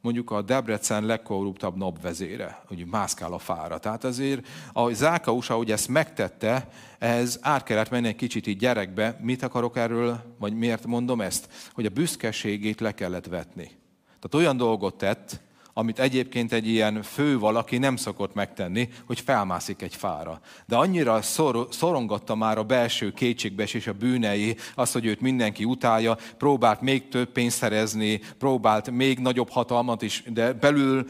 mondjuk 0.01 0.31
a 0.31 0.43
Debrecen 0.43 1.05
legkorruptabb 1.05 1.77
napvezére, 1.77 2.63
hogy 2.67 2.87
mászkál 2.87 3.33
a 3.33 3.39
fára. 3.39 3.79
Tehát 3.79 4.05
azért 4.05 4.47
a 4.73 4.93
Zákaus, 4.93 5.51
ahogy 5.51 5.71
ezt 5.71 5.89
megtette, 5.89 6.69
ez 6.99 7.39
át 7.43 7.63
kellett 7.63 7.91
menni 7.91 8.09
egy 8.09 8.17
kicsit 8.17 8.47
így 8.47 8.59
gyerekbe. 8.59 9.19
Mit 9.21 9.43
akarok 9.43 9.77
erről, 9.77 10.21
vagy 10.39 10.55
miért 10.55 10.87
mondom 10.87 11.21
ezt? 11.21 11.49
Hogy 11.73 11.87
a 11.87 11.91
büszkeségét 11.91 12.81
le 12.81 12.93
kellett 12.93 13.27
vetni. 13.27 13.71
Tehát 14.07 14.47
olyan 14.47 14.57
dolgot 14.57 14.95
tett, 14.95 15.41
amit 15.75 15.99
egyébként 15.99 16.53
egy 16.53 16.69
ilyen 16.69 17.03
fő 17.03 17.39
valaki 17.39 17.79
nem 17.79 17.97
szokott 17.97 18.35
megtenni, 18.35 18.89
hogy 19.07 19.21
felmászik 19.21 19.83
egy 19.83 19.95
fára. 19.95 20.41
De 20.67 20.77
annyira 20.77 21.23
szor, 21.23 21.69
szorongatta 21.71 22.35
már 22.35 22.59
a 22.59 22.63
belső 22.63 23.13
kétségbeesés 23.13 23.87
a 23.87 23.93
bűnei, 23.93 24.57
az, 24.75 24.93
hogy 24.93 25.07
őt 25.07 25.21
mindenki 25.21 25.65
utálja, 25.65 26.17
próbált 26.39 26.81
még 26.81 27.09
több 27.09 27.29
pénzt 27.29 27.57
szerezni, 27.57 28.21
próbált 28.39 28.91
még 28.91 29.19
nagyobb 29.19 29.51
hatalmat 29.51 30.03
is, 30.03 30.23
de 30.27 30.53
belül 30.53 31.07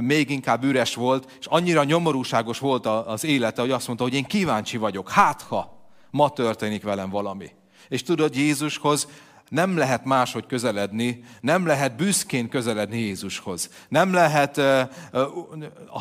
még 0.00 0.30
inkább 0.30 0.64
üres 0.64 0.94
volt, 0.94 1.36
és 1.40 1.46
annyira 1.46 1.84
nyomorúságos 1.84 2.58
volt 2.58 2.86
az 2.86 3.24
élete, 3.24 3.60
hogy 3.60 3.70
azt 3.70 3.86
mondta, 3.86 4.04
hogy 4.04 4.14
én 4.14 4.24
kíváncsi 4.24 4.76
vagyok, 4.76 5.10
hát 5.10 5.42
ha 5.42 5.88
ma 6.10 6.30
történik 6.30 6.82
velem 6.82 7.10
valami. 7.10 7.50
És 7.88 8.02
tudod, 8.02 8.36
Jézushoz 8.36 9.08
nem 9.48 9.76
lehet 9.76 10.04
máshogy 10.04 10.46
közeledni, 10.46 11.24
nem 11.40 11.66
lehet 11.66 11.96
büszkén 11.96 12.48
közeledni 12.48 12.98
Jézushoz. 12.98 13.70
Nem 13.88 14.12
lehet, 14.12 14.60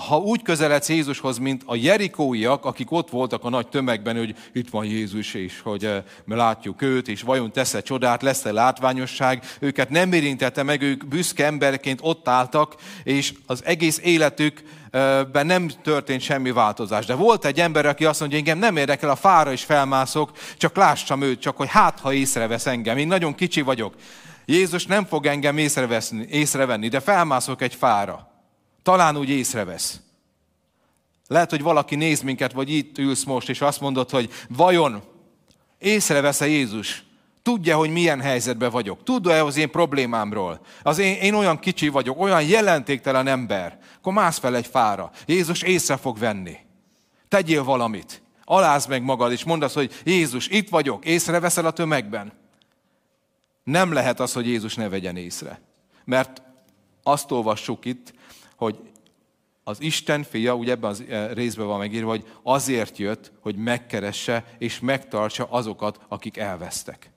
ha 0.08 0.18
úgy 0.18 0.42
közeledsz 0.42 0.90
Jézushoz, 0.90 1.38
mint 1.38 1.64
a 1.66 1.76
jerikóiak, 1.76 2.66
akik 2.66 2.92
ott 2.92 3.10
voltak 3.10 3.44
a 3.44 3.50
nagy 3.50 3.68
tömegben, 3.68 4.18
hogy 4.18 4.36
itt 4.54 4.70
van 4.70 4.86
Jézus, 4.86 5.34
és 5.34 5.60
hogy 5.62 6.04
mi 6.26 6.36
látjuk 6.36 6.82
őt, 6.82 7.08
és 7.08 7.22
vajon 7.22 7.52
tesz-e 7.52 7.82
csodát, 7.82 8.22
lesz-e 8.22 8.52
látványosság, 8.52 9.44
őket 9.60 9.90
nem 9.90 10.14
érintette 10.14 10.64
meg, 10.64 10.82
ők 10.82 11.08
büszke 11.08 11.46
emberként 11.46 12.00
ott 12.04 12.28
álltak, 12.28 12.76
és 13.04 13.34
az 13.46 13.66
egész 13.66 14.00
életük 14.04 14.64
ben 15.32 15.46
nem 15.46 15.72
történt 15.84 16.22
semmi 16.22 16.52
változás. 16.52 17.06
De 17.06 17.14
volt 17.14 17.46
egy 17.46 17.60
ember, 17.60 17.86
aki 17.86 18.06
azt 18.06 18.20
mondja, 18.20 18.38
engem 18.38 18.58
nem 18.58 18.78
érdekel, 18.78 19.10
a 19.10 19.16
fára 19.16 19.52
is 19.52 19.64
felmászok, 19.64 20.32
csak 20.58 20.76
lássam 20.76 21.22
őt, 21.22 21.40
csak 21.40 21.58
hogy 21.58 21.70
hát, 21.70 22.00
ha 22.00 22.14
észrevesz 22.14 22.66
engem. 22.66 22.98
Én 22.98 23.08
nagyon 23.08 23.36
kicsi 23.36 23.62
vagyok. 23.62 23.96
Jézus 24.46 24.86
nem 24.86 25.06
fog 25.06 25.26
engem 25.26 25.58
észrevenni, 26.28 26.88
de 26.88 27.00
felmászok 27.00 27.62
egy 27.62 27.76
fára. 27.76 28.32
Talán 28.84 29.18
úgy 29.18 29.30
észrevesz. 29.30 30.00
Lehet, 31.28 31.50
hogy 31.50 31.62
valaki 31.62 31.96
néz 31.96 32.22
minket, 32.22 32.52
vagy 32.52 32.70
itt 32.70 32.98
ülsz 32.98 33.24
most, 33.24 33.50
és 33.50 33.62
azt 33.62 33.82
mondod, 33.82 34.10
hogy 34.10 34.30
vajon 34.50 35.04
észrevesz-e 35.80 36.48
Jézus, 36.48 37.04
Tudja, 37.46 37.78
hogy 37.78 37.90
milyen 37.90 38.22
helyzetben 38.22 38.72
vagyok. 38.72 39.04
Tudja-e 39.04 39.44
az 39.44 39.58
én 39.58 39.72
problémámról? 39.72 40.60
Az 40.84 40.98
én, 40.98 41.16
én 41.16 41.34
olyan 41.34 41.60
kicsi 41.60 41.88
vagyok, 41.88 42.20
olyan 42.20 42.44
jelentéktelen 42.44 43.28
ember. 43.28 43.80
Akkor 43.98 44.14
mász 44.14 44.38
fel 44.38 44.56
egy 44.56 44.68
fára. 44.68 45.12
Jézus 45.26 45.62
észre 45.62 45.98
fog 45.98 46.18
venni. 46.18 46.58
Tegyél 47.28 47.64
valamit. 47.64 48.22
Alázd 48.44 48.90
meg 48.90 49.04
magad, 49.04 49.32
és 49.32 49.44
mondd 49.44 49.64
azt, 49.64 49.74
hogy 49.74 50.02
Jézus, 50.04 50.48
itt 50.48 50.70
vagyok, 50.70 51.06
észreveszel 51.06 51.66
a 51.66 51.72
tömegben. 51.72 52.34
Nem 53.64 53.94
lehet 53.94 54.20
az, 54.20 54.34
hogy 54.34 54.48
Jézus 54.48 54.76
ne 54.76 54.90
vegyen 54.90 55.18
észre. 55.18 55.62
Mert 56.06 56.42
azt 57.04 57.32
olvassuk 57.32 57.86
itt, 57.86 58.14
hogy 58.56 58.80
az 59.64 59.82
Isten 59.82 60.24
fia, 60.24 60.56
ugye 60.56 60.72
ebben 60.72 60.90
az 60.90 61.04
eh, 61.10 61.30
részben 61.34 61.68
van 61.68 61.80
megírva, 61.80 62.10
hogy 62.10 62.26
azért 62.44 62.98
jött, 62.98 63.32
hogy 63.40 63.56
megkeresse 63.56 64.46
és 64.58 64.80
megtartsa 64.80 65.48
azokat, 65.50 66.00
akik 66.08 66.38
elvesztek. 66.38 67.14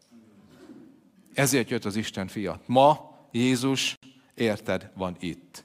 Ezért 1.38 1.70
jött 1.70 1.84
az 1.84 1.96
Isten 1.96 2.28
fiat. 2.28 2.60
Ma 2.66 3.16
Jézus 3.30 3.98
érted 4.34 4.90
van 4.94 5.16
itt. 5.20 5.64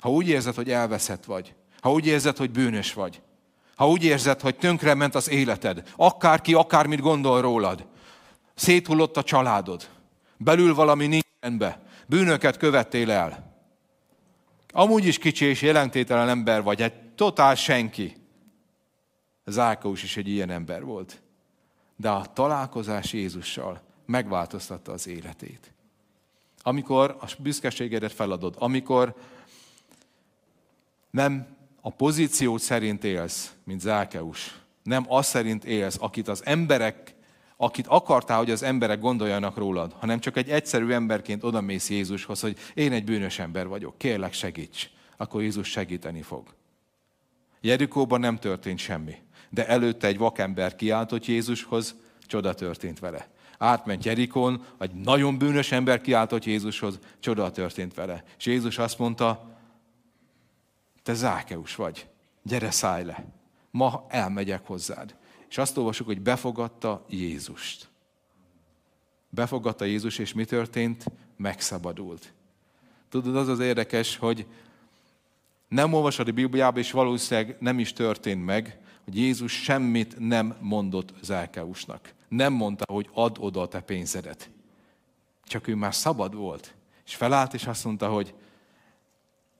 Ha 0.00 0.10
úgy 0.10 0.28
érzed, 0.28 0.54
hogy 0.54 0.70
elveszett 0.70 1.24
vagy, 1.24 1.54
ha 1.80 1.92
úgy 1.92 2.06
érzed, 2.06 2.36
hogy 2.36 2.50
bűnös 2.50 2.92
vagy, 2.92 3.22
ha 3.76 3.88
úgy 3.88 4.04
érzed, 4.04 4.40
hogy 4.40 4.56
tönkrement 4.56 5.14
az 5.14 5.30
életed, 5.30 5.92
akárki 5.96 6.54
akármit 6.54 7.00
gondol 7.00 7.40
rólad, 7.40 7.86
széthullott 8.54 9.16
a 9.16 9.22
családod, 9.22 9.88
belül 10.36 10.74
valami 10.74 11.06
nincs 11.06 11.26
rendben, 11.40 11.82
bűnöket 12.06 12.56
követtél 12.56 13.10
el, 13.10 13.56
amúgy 14.72 15.04
is 15.04 15.18
kicsi 15.18 15.44
és 15.44 15.62
jelentételen 15.62 16.28
ember 16.28 16.62
vagy, 16.62 16.82
egy 16.82 16.94
totál 17.14 17.54
senki. 17.54 18.16
Zákaus 19.44 20.02
is 20.02 20.16
egy 20.16 20.28
ilyen 20.28 20.50
ember 20.50 20.84
volt. 20.84 21.22
De 21.96 22.10
a 22.10 22.26
találkozás 22.32 23.12
Jézussal 23.12 23.86
megváltoztatta 24.08 24.92
az 24.92 25.06
életét. 25.06 25.72
Amikor 26.62 27.16
a 27.20 27.32
büszkeségedet 27.38 28.12
feladod, 28.12 28.54
amikor 28.58 29.14
nem 31.10 31.46
a 31.80 31.90
pozíció 31.90 32.56
szerint 32.56 33.04
élsz, 33.04 33.52
mint 33.64 33.80
Zákeus, 33.80 34.58
nem 34.82 35.04
az 35.08 35.26
szerint 35.26 35.64
élsz, 35.64 35.96
akit 36.00 36.28
az 36.28 36.44
emberek, 36.44 37.14
akit 37.56 37.86
akartál, 37.86 38.38
hogy 38.38 38.50
az 38.50 38.62
emberek 38.62 39.00
gondoljanak 39.00 39.56
rólad, 39.56 39.92
hanem 39.92 40.20
csak 40.20 40.36
egy 40.36 40.50
egyszerű 40.50 40.90
emberként 40.90 41.44
odamész 41.44 41.90
Jézushoz, 41.90 42.40
hogy 42.40 42.58
én 42.74 42.92
egy 42.92 43.04
bűnös 43.04 43.38
ember 43.38 43.66
vagyok, 43.66 43.98
kérlek 43.98 44.32
segíts, 44.32 44.90
akkor 45.16 45.42
Jézus 45.42 45.68
segíteni 45.68 46.22
fog. 46.22 46.54
Jerikóban 47.60 48.20
nem 48.20 48.36
történt 48.36 48.78
semmi, 48.78 49.14
de 49.50 49.66
előtte 49.66 50.06
egy 50.06 50.18
vakember 50.18 50.76
kiáltott 50.76 51.26
Jézushoz, 51.26 51.94
csoda 52.26 52.54
történt 52.54 52.98
vele. 52.98 53.28
Átment 53.58 54.04
Jerikon, 54.04 54.64
egy 54.78 54.94
nagyon 54.94 55.38
bűnös 55.38 55.72
ember 55.72 56.00
kiáltott 56.00 56.44
Jézushoz, 56.44 56.98
csoda 57.18 57.50
történt 57.50 57.94
vele. 57.94 58.24
És 58.38 58.46
Jézus 58.46 58.78
azt 58.78 58.98
mondta, 58.98 59.56
te 61.02 61.14
Zákeus 61.14 61.74
vagy, 61.74 62.08
gyere 62.42 62.70
szállj 62.70 63.04
le, 63.04 63.24
ma 63.70 64.06
elmegyek 64.08 64.66
hozzád. 64.66 65.16
És 65.48 65.58
azt 65.58 65.76
olvasjuk, 65.76 66.06
hogy 66.08 66.20
befogadta 66.20 67.04
Jézust. 67.08 67.88
Befogadta 69.30 69.84
Jézus, 69.84 70.18
és 70.18 70.32
mi 70.32 70.44
történt? 70.44 71.04
Megszabadult. 71.36 72.32
Tudod, 73.08 73.36
az 73.36 73.48
az 73.48 73.60
érdekes, 73.60 74.16
hogy 74.16 74.46
nem 75.68 75.92
olvasod 75.92 76.28
a 76.28 76.32
Bibliába, 76.32 76.78
és 76.78 76.90
valószínűleg 76.90 77.56
nem 77.60 77.78
is 77.78 77.92
történt 77.92 78.44
meg, 78.44 78.78
hogy 79.04 79.16
Jézus 79.16 79.62
semmit 79.62 80.18
nem 80.18 80.56
mondott 80.60 81.14
Zákeusnak. 81.22 82.14
Nem 82.28 82.52
mondta, 82.52 82.92
hogy 82.92 83.10
add 83.12 83.36
oda 83.38 83.60
a 83.60 83.68
te 83.68 83.80
pénzedet. 83.80 84.50
Csak 85.44 85.66
ő 85.66 85.74
már 85.74 85.94
szabad 85.94 86.34
volt. 86.34 86.74
És 87.04 87.14
felállt, 87.14 87.54
és 87.54 87.66
azt 87.66 87.84
mondta, 87.84 88.08
hogy 88.08 88.34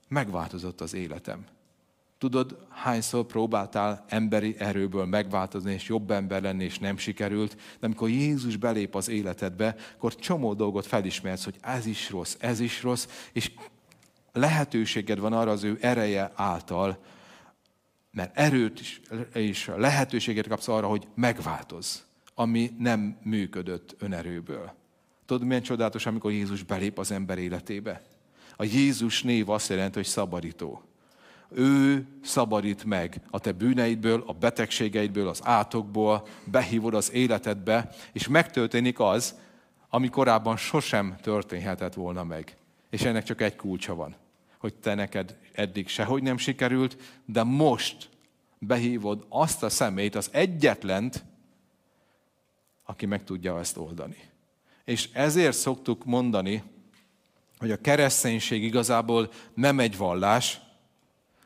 megváltozott 0.09 0.81
az 0.81 0.95
életem. 0.95 1.47
Tudod, 2.19 2.67
hányszor 2.69 3.25
próbáltál 3.25 4.05
emberi 4.09 4.55
erőből 4.59 5.05
megváltozni, 5.05 5.73
és 5.73 5.89
jobb 5.89 6.11
ember 6.11 6.43
lenni, 6.43 6.65
és 6.65 6.79
nem 6.79 6.97
sikerült, 6.97 7.55
de 7.55 7.87
amikor 7.87 8.09
Jézus 8.09 8.57
belép 8.57 8.95
az 8.95 9.09
életedbe, 9.09 9.77
akkor 9.97 10.15
csomó 10.15 10.55
dolgot 10.55 10.87
felismersz, 10.87 11.45
hogy 11.45 11.57
ez 11.61 11.87
is 11.87 12.11
rossz, 12.11 12.37
ez 12.39 12.61
is 12.61 12.83
rossz, 12.83 13.09
és 13.33 13.53
lehetőséged 14.33 15.19
van 15.19 15.33
arra 15.33 15.51
az 15.51 15.65
ő 15.65 15.79
ereje 15.81 16.33
által, 16.35 16.99
mert 18.11 18.37
erőt 18.37 18.81
is, 18.81 19.01
és 19.33 19.71
lehetőséget 19.77 20.49
kapsz 20.49 20.69
arra, 20.69 20.87
hogy 20.87 21.09
megváltoz, 21.15 22.05
ami 22.39 22.71
nem 22.79 23.17
működött 23.23 23.95
önerőből. 23.99 24.73
Tudod, 25.27 25.47
milyen 25.47 25.63
csodálatos, 25.63 26.07
amikor 26.07 26.33
Jézus 26.33 26.63
belép 26.63 26.99
az 26.99 27.11
ember 27.11 27.39
életébe? 27.39 28.03
A 28.57 28.65
Jézus 28.65 29.23
név 29.23 29.51
azt 29.51 29.69
jelenti, 29.69 29.97
hogy 29.97 30.07
szabadító. 30.07 30.83
Ő 31.49 32.07
szabadít 32.23 32.85
meg 32.85 33.21
a 33.31 33.39
te 33.39 33.53
bűneidből, 33.53 34.25
a 34.27 34.33
betegségeidből, 34.33 35.29
az 35.29 35.41
átokból, 35.43 36.27
behívod 36.45 36.95
az 36.95 37.13
életedbe, 37.13 37.91
és 38.13 38.29
megtörténik 38.29 39.01
az, 39.01 39.35
ami 39.89 40.09
korábban 40.09 40.57
sosem 40.57 41.17
történhetett 41.23 41.95
volna 41.95 42.25
meg. 42.25 42.57
És 42.91 43.03
ennek 43.03 43.23
csak 43.23 43.41
egy 43.41 43.57
kulcsa 43.57 43.95
van, 43.95 44.17
hogy 44.59 44.75
te 44.75 44.95
neked 44.95 45.37
eddig 45.53 45.89
sehogy 45.89 46.23
nem 46.23 46.37
sikerült, 46.37 47.21
de 47.25 47.43
most 47.43 48.09
behívod 48.59 49.27
azt 49.29 49.63
a 49.63 49.69
szemét, 49.69 50.15
az 50.15 50.29
egyetlent, 50.33 51.25
aki 52.91 53.07
meg 53.07 53.25
tudja 53.25 53.59
ezt 53.59 53.77
oldani. 53.77 54.17
És 54.85 55.09
ezért 55.13 55.57
szoktuk 55.57 56.05
mondani, 56.05 56.63
hogy 57.59 57.71
a 57.71 57.81
kereszténység 57.81 58.63
igazából 58.63 59.31
nem 59.55 59.81
egy 59.81 59.97
vallás, 59.97 60.61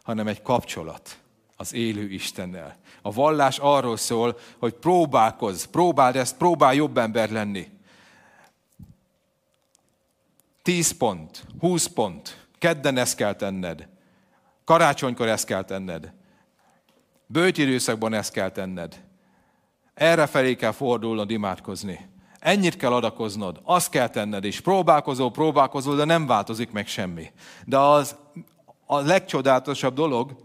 hanem 0.03 0.27
egy 0.27 0.43
kapcsolat 0.43 1.19
az 1.57 1.73
élő 1.73 2.11
Istennel. 2.11 2.77
A 3.03 3.13
vallás 3.13 3.59
arról 3.59 3.97
szól, 3.97 4.39
hogy 4.59 4.73
próbálkozz, 4.73 5.65
próbáld 5.65 6.17
ezt, 6.17 6.37
próbálj 6.37 6.77
jobb 6.77 6.99
ember 6.99 7.31
lenni. 7.31 7.69
10 10.63 10.91
pont, 10.91 11.47
20 11.59 11.87
pont, 11.87 12.47
kedden 12.59 12.97
ezt 12.97 13.17
kell 13.17 13.35
tenned, 13.35 13.89
karácsonykor 14.65 15.29
ezt 15.29 15.47
kell 15.47 15.65
tenned, 15.65 16.13
bőtidőszakban 17.27 18.15
ezt 18.15 18.33
kell 18.33 18.51
tenned. 18.51 19.11
Erre 20.03 20.27
felé 20.27 20.55
kell 20.55 20.73
fordulnod, 20.73 21.31
imádkozni. 21.31 22.09
Ennyit 22.39 22.77
kell 22.77 22.93
adakoznod, 22.93 23.61
azt 23.65 23.91
kell 23.91 24.09
tenned, 24.09 24.45
és 24.45 24.61
próbálkozol, 24.61 25.31
próbálkozol, 25.31 25.97
de 25.97 26.05
nem 26.05 26.27
változik 26.27 26.71
meg 26.71 26.87
semmi. 26.87 27.27
De 27.65 27.79
az 27.79 28.17
a 28.87 29.01
legcsodálatosabb 29.01 29.95
dolog, 29.95 30.37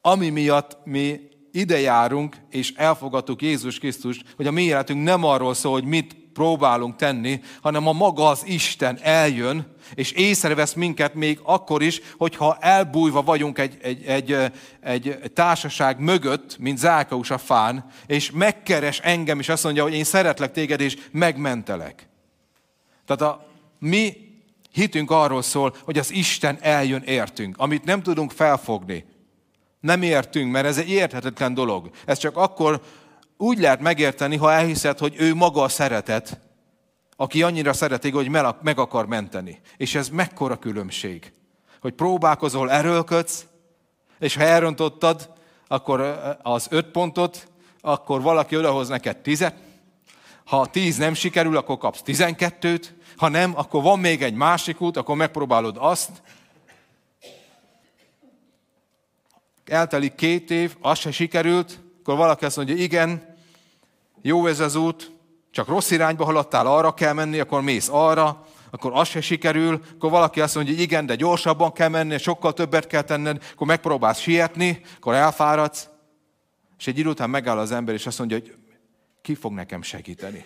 ami 0.00 0.28
miatt 0.28 0.78
mi 0.84 1.20
ide 1.52 1.80
járunk, 1.80 2.36
és 2.50 2.72
elfogadtuk 2.76 3.42
Jézus 3.42 3.78
Krisztust, 3.78 4.24
hogy 4.36 4.46
a 4.46 4.50
mi 4.50 4.62
életünk 4.62 5.04
nem 5.04 5.24
arról 5.24 5.54
szól, 5.54 5.72
hogy 5.72 5.84
mit 5.84 6.16
próbálunk 6.40 6.96
tenni, 6.96 7.40
hanem 7.62 7.86
a 7.86 7.92
maga 7.92 8.28
az 8.28 8.42
Isten 8.46 8.98
eljön, 9.02 9.66
és 9.94 10.12
észrevesz 10.12 10.72
minket 10.72 11.14
még 11.14 11.40
akkor 11.42 11.82
is, 11.82 12.00
hogyha 12.18 12.56
elbújva 12.60 13.22
vagyunk 13.22 13.58
egy, 13.58 13.78
egy, 13.82 14.04
egy, 14.04 14.50
egy 14.80 15.32
társaság 15.34 15.98
mögött, 15.98 16.58
mint 16.58 16.78
Zákaus 16.78 17.30
a 17.30 17.38
fán, 17.38 17.90
és 18.06 18.30
megkeres 18.30 18.98
engem, 18.98 19.38
és 19.38 19.48
azt 19.48 19.64
mondja, 19.64 19.82
hogy 19.82 19.94
én 19.94 20.04
szeretlek 20.04 20.52
téged, 20.52 20.80
és 20.80 20.96
megmentelek. 21.10 22.08
Tehát 23.06 23.34
a 23.34 23.46
mi 23.78 24.16
hitünk 24.72 25.10
arról 25.10 25.42
szól, 25.42 25.74
hogy 25.84 25.98
az 25.98 26.12
Isten 26.12 26.58
eljön 26.60 27.02
értünk, 27.02 27.58
amit 27.58 27.84
nem 27.84 28.02
tudunk 28.02 28.30
felfogni. 28.30 29.04
Nem 29.80 30.02
értünk, 30.02 30.52
mert 30.52 30.66
ez 30.66 30.78
egy 30.78 30.90
érthetetlen 30.90 31.54
dolog. 31.54 31.90
Ez 32.04 32.18
csak 32.18 32.36
akkor 32.36 32.80
úgy 33.40 33.58
lehet 33.58 33.80
megérteni, 33.80 34.36
ha 34.36 34.52
elhiszed, 34.52 34.98
hogy 34.98 35.14
ő 35.18 35.34
maga 35.34 35.62
a 35.62 35.68
szeretet, 35.68 36.40
aki 37.16 37.42
annyira 37.42 37.72
szereti, 37.72 38.10
hogy 38.10 38.28
meg 38.62 38.78
akar 38.78 39.06
menteni. 39.06 39.60
És 39.76 39.94
ez 39.94 40.08
mekkora 40.08 40.58
különbség. 40.58 41.32
Hogy 41.80 41.92
próbálkozol, 41.92 42.70
erőlködsz, 42.70 43.46
és 44.18 44.34
ha 44.34 44.42
elrontottad, 44.42 45.32
akkor 45.68 46.20
az 46.42 46.66
öt 46.70 46.86
pontot, 46.86 47.48
akkor 47.80 48.22
valaki 48.22 48.56
odahoz 48.56 48.88
neked 48.88 49.16
tizet. 49.16 49.54
Ha 50.44 50.66
tíz 50.66 50.96
nem 50.96 51.14
sikerül, 51.14 51.56
akkor 51.56 51.78
kapsz 51.78 52.02
tizenkettőt. 52.02 52.94
Ha 53.16 53.28
nem, 53.28 53.56
akkor 53.56 53.82
van 53.82 53.98
még 53.98 54.22
egy 54.22 54.34
másik 54.34 54.80
út, 54.80 54.96
akkor 54.96 55.16
megpróbálod 55.16 55.76
azt. 55.78 56.10
Eltelik 59.64 60.14
két 60.14 60.50
év, 60.50 60.76
az 60.80 60.98
se 60.98 61.10
sikerült, 61.10 61.80
akkor 62.00 62.16
valaki 62.16 62.44
azt 62.44 62.56
mondja, 62.56 62.74
igen, 62.74 63.29
jó 64.22 64.46
ez 64.46 64.60
az 64.60 64.74
út, 64.74 65.12
csak 65.50 65.68
rossz 65.68 65.90
irányba 65.90 66.24
haladtál, 66.24 66.66
arra 66.66 66.94
kell 66.94 67.12
menni, 67.12 67.38
akkor 67.38 67.62
mész 67.62 67.88
arra, 67.88 68.46
akkor 68.70 68.92
az 68.94 69.08
se 69.08 69.20
sikerül, 69.20 69.80
akkor 69.94 70.10
valaki 70.10 70.40
azt 70.40 70.54
mondja, 70.54 70.74
hogy 70.74 70.82
igen, 70.82 71.06
de 71.06 71.14
gyorsabban 71.14 71.72
kell 71.72 71.88
menni, 71.88 72.18
sokkal 72.18 72.52
többet 72.52 72.86
kell 72.86 73.02
tenned, 73.02 73.42
akkor 73.52 73.66
megpróbálsz 73.66 74.18
sietni, 74.18 74.80
akkor 74.96 75.14
elfáradsz, 75.14 75.88
és 76.78 76.86
egy 76.86 76.98
idő 76.98 77.08
után 77.08 77.30
megáll 77.30 77.58
az 77.58 77.72
ember, 77.72 77.94
és 77.94 78.06
azt 78.06 78.18
mondja, 78.18 78.38
hogy 78.38 78.56
ki 79.22 79.34
fog 79.34 79.52
nekem 79.52 79.82
segíteni. 79.82 80.44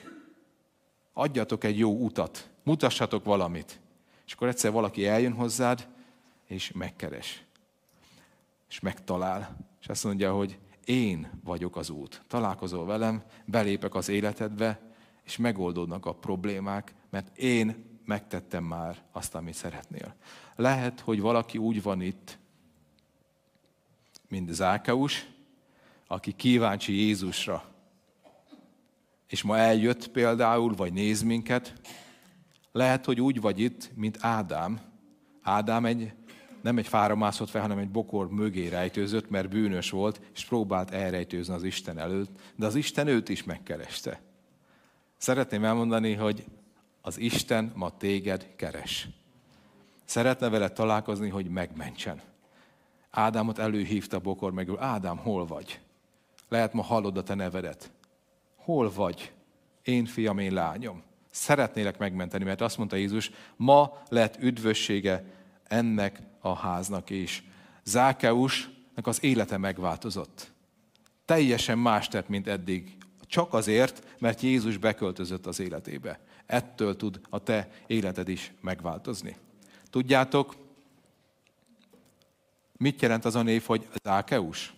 Adjatok 1.13 1.65
egy 1.65 1.79
jó 1.79 1.91
utat, 1.91 2.49
mutassatok 2.63 3.25
valamit. 3.25 3.81
És 4.27 4.33
akkor 4.33 4.49
egyszer 4.49 4.73
valaki 4.73 5.07
eljön 5.07 5.33
hozzád, 5.33 5.87
és 6.47 6.73
megkeres. 6.75 7.45
És 8.69 8.81
megtalál. 8.81 9.57
És 9.81 9.87
azt 9.89 10.05
mondja, 10.05 10.33
hogy 10.33 10.59
én 10.85 11.31
vagyok 11.45 11.77
az 11.77 11.91
út. 11.91 12.23
Találkozol 12.27 12.87
velem, 12.87 13.23
belépek 13.45 13.95
az 13.95 14.09
életedbe, 14.09 14.81
és 15.25 15.37
megoldódnak 15.37 16.07
a 16.07 16.15
problémák, 16.15 16.95
mert 17.11 17.39
én 17.39 17.99
megtettem 18.05 18.65
már 18.65 19.03
azt, 19.13 19.35
amit 19.35 19.55
szeretnél. 19.55 20.15
Lehet, 20.57 21.01
hogy 21.01 21.21
valaki 21.21 21.59
úgy 21.59 21.83
van 21.83 22.01
itt, 22.01 22.39
mint 24.29 24.53
Zákeus, 24.53 25.27
aki 26.07 26.33
kíváncsi 26.33 26.93
Jézusra, 26.93 27.65
és 29.29 29.43
ma 29.43 29.59
eljött 29.59 30.09
például, 30.09 30.75
vagy 30.75 30.93
néz 30.93 31.23
minket, 31.23 31.81
lehet, 32.73 33.05
hogy 33.05 33.21
úgy 33.21 33.41
vagy 33.41 33.61
itt, 33.61 33.91
mint 33.95 34.19
Ádám. 34.21 34.81
Ádám 35.43 35.85
egy 35.85 36.13
nem 36.65 36.79
egy 36.79 36.89
fára 36.89 37.17
mászott 37.17 37.51
fel, 37.51 37.61
hanem 37.61 37.79
egy 37.79 37.91
bokor 37.91 38.31
mögé 38.31 38.69
rejtőzött, 38.69 39.31
mert 39.31 39.49
bűnös 39.49 39.91
volt, 39.91 40.21
és 40.35 40.45
próbált 40.45 40.91
elrejtőzni 40.91 41.55
az 41.55 41.63
Isten 41.63 41.99
előtt, 41.99 42.31
de 42.57 42.67
az 42.67 42.75
Isten 42.75 43.07
őt 43.07 43.29
is 43.29 43.45
megkereste. 43.45 44.21
Szeretném 45.17 45.65
elmondani, 45.65 46.15
hogy 46.15 46.45
az 47.03 47.19
Isten 47.19 47.73
ma 47.75 47.97
téged 47.97 48.49
keres. 48.57 49.09
Szeretne 50.05 50.49
vele 50.49 50.69
találkozni, 50.69 51.29
hogy 51.29 51.49
megmentsen. 51.49 52.21
Ádámot 53.11 53.59
előhívta 53.59 54.19
bokor 54.19 54.53
megül. 54.53 54.79
Ádám, 54.79 55.17
hol 55.17 55.47
vagy? 55.47 55.81
Lehet 56.49 56.73
ma 56.73 56.83
hallod 56.83 57.17
a 57.17 57.23
te 57.23 57.35
nevedet. 57.35 57.93
Hol 58.57 58.93
vagy? 58.93 59.33
Én 59.83 60.05
fiam, 60.05 60.39
én 60.39 60.53
lányom. 60.53 61.03
Szeretnélek 61.31 61.99
megmenteni, 61.99 62.45
mert 62.45 62.61
azt 62.61 62.79
mondta 62.79 62.97
Jézus, 62.97 63.31
ma 63.57 64.03
lett 64.09 64.37
üdvössége 64.41 65.25
ennek 65.65 66.23
a 66.45 66.55
háznak 66.55 67.11
is. 67.11 67.45
Zákeusnak 67.85 69.07
az 69.07 69.23
élete 69.23 69.57
megváltozott. 69.57 70.53
Teljesen 71.25 71.79
más 71.79 72.09
tett, 72.09 72.29
mint 72.29 72.49
eddig. 72.49 72.97
Csak 73.27 73.55
azért, 73.55 74.07
mert 74.19 74.41
Jézus 74.41 74.77
beköltözött 74.77 75.47
az 75.47 75.61
életébe. 75.61 76.21
Ettől 76.47 76.97
tud 76.97 77.21
a 77.31 77.39
te 77.39 77.71
életed 77.87 78.29
is 78.29 78.53
megváltozni. 78.61 79.37
Tudjátok, 79.91 80.57
mit 82.77 83.03
jelent 83.03 83.25
az 83.25 83.35
a 83.35 83.43
név, 83.43 83.65
hogy 83.65 83.89
Zákeus? 84.03 84.75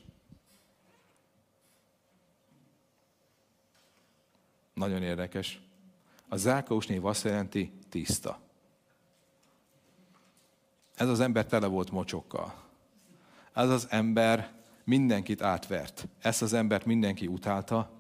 Nagyon 4.74 5.02
érdekes. 5.02 5.60
A 6.28 6.36
Zákaus 6.36 6.86
név 6.86 7.04
azt 7.04 7.24
jelenti 7.24 7.72
tiszta. 7.88 8.45
Ez 10.96 11.08
az 11.08 11.20
ember 11.20 11.46
tele 11.46 11.66
volt 11.66 11.90
mocsokkal. 11.90 12.54
Ez 13.52 13.68
az 13.68 13.86
ember 13.90 14.52
mindenkit 14.84 15.42
átvert. 15.42 16.08
Ezt 16.20 16.42
az 16.42 16.52
embert 16.52 16.84
mindenki 16.84 17.26
utálta. 17.26 17.90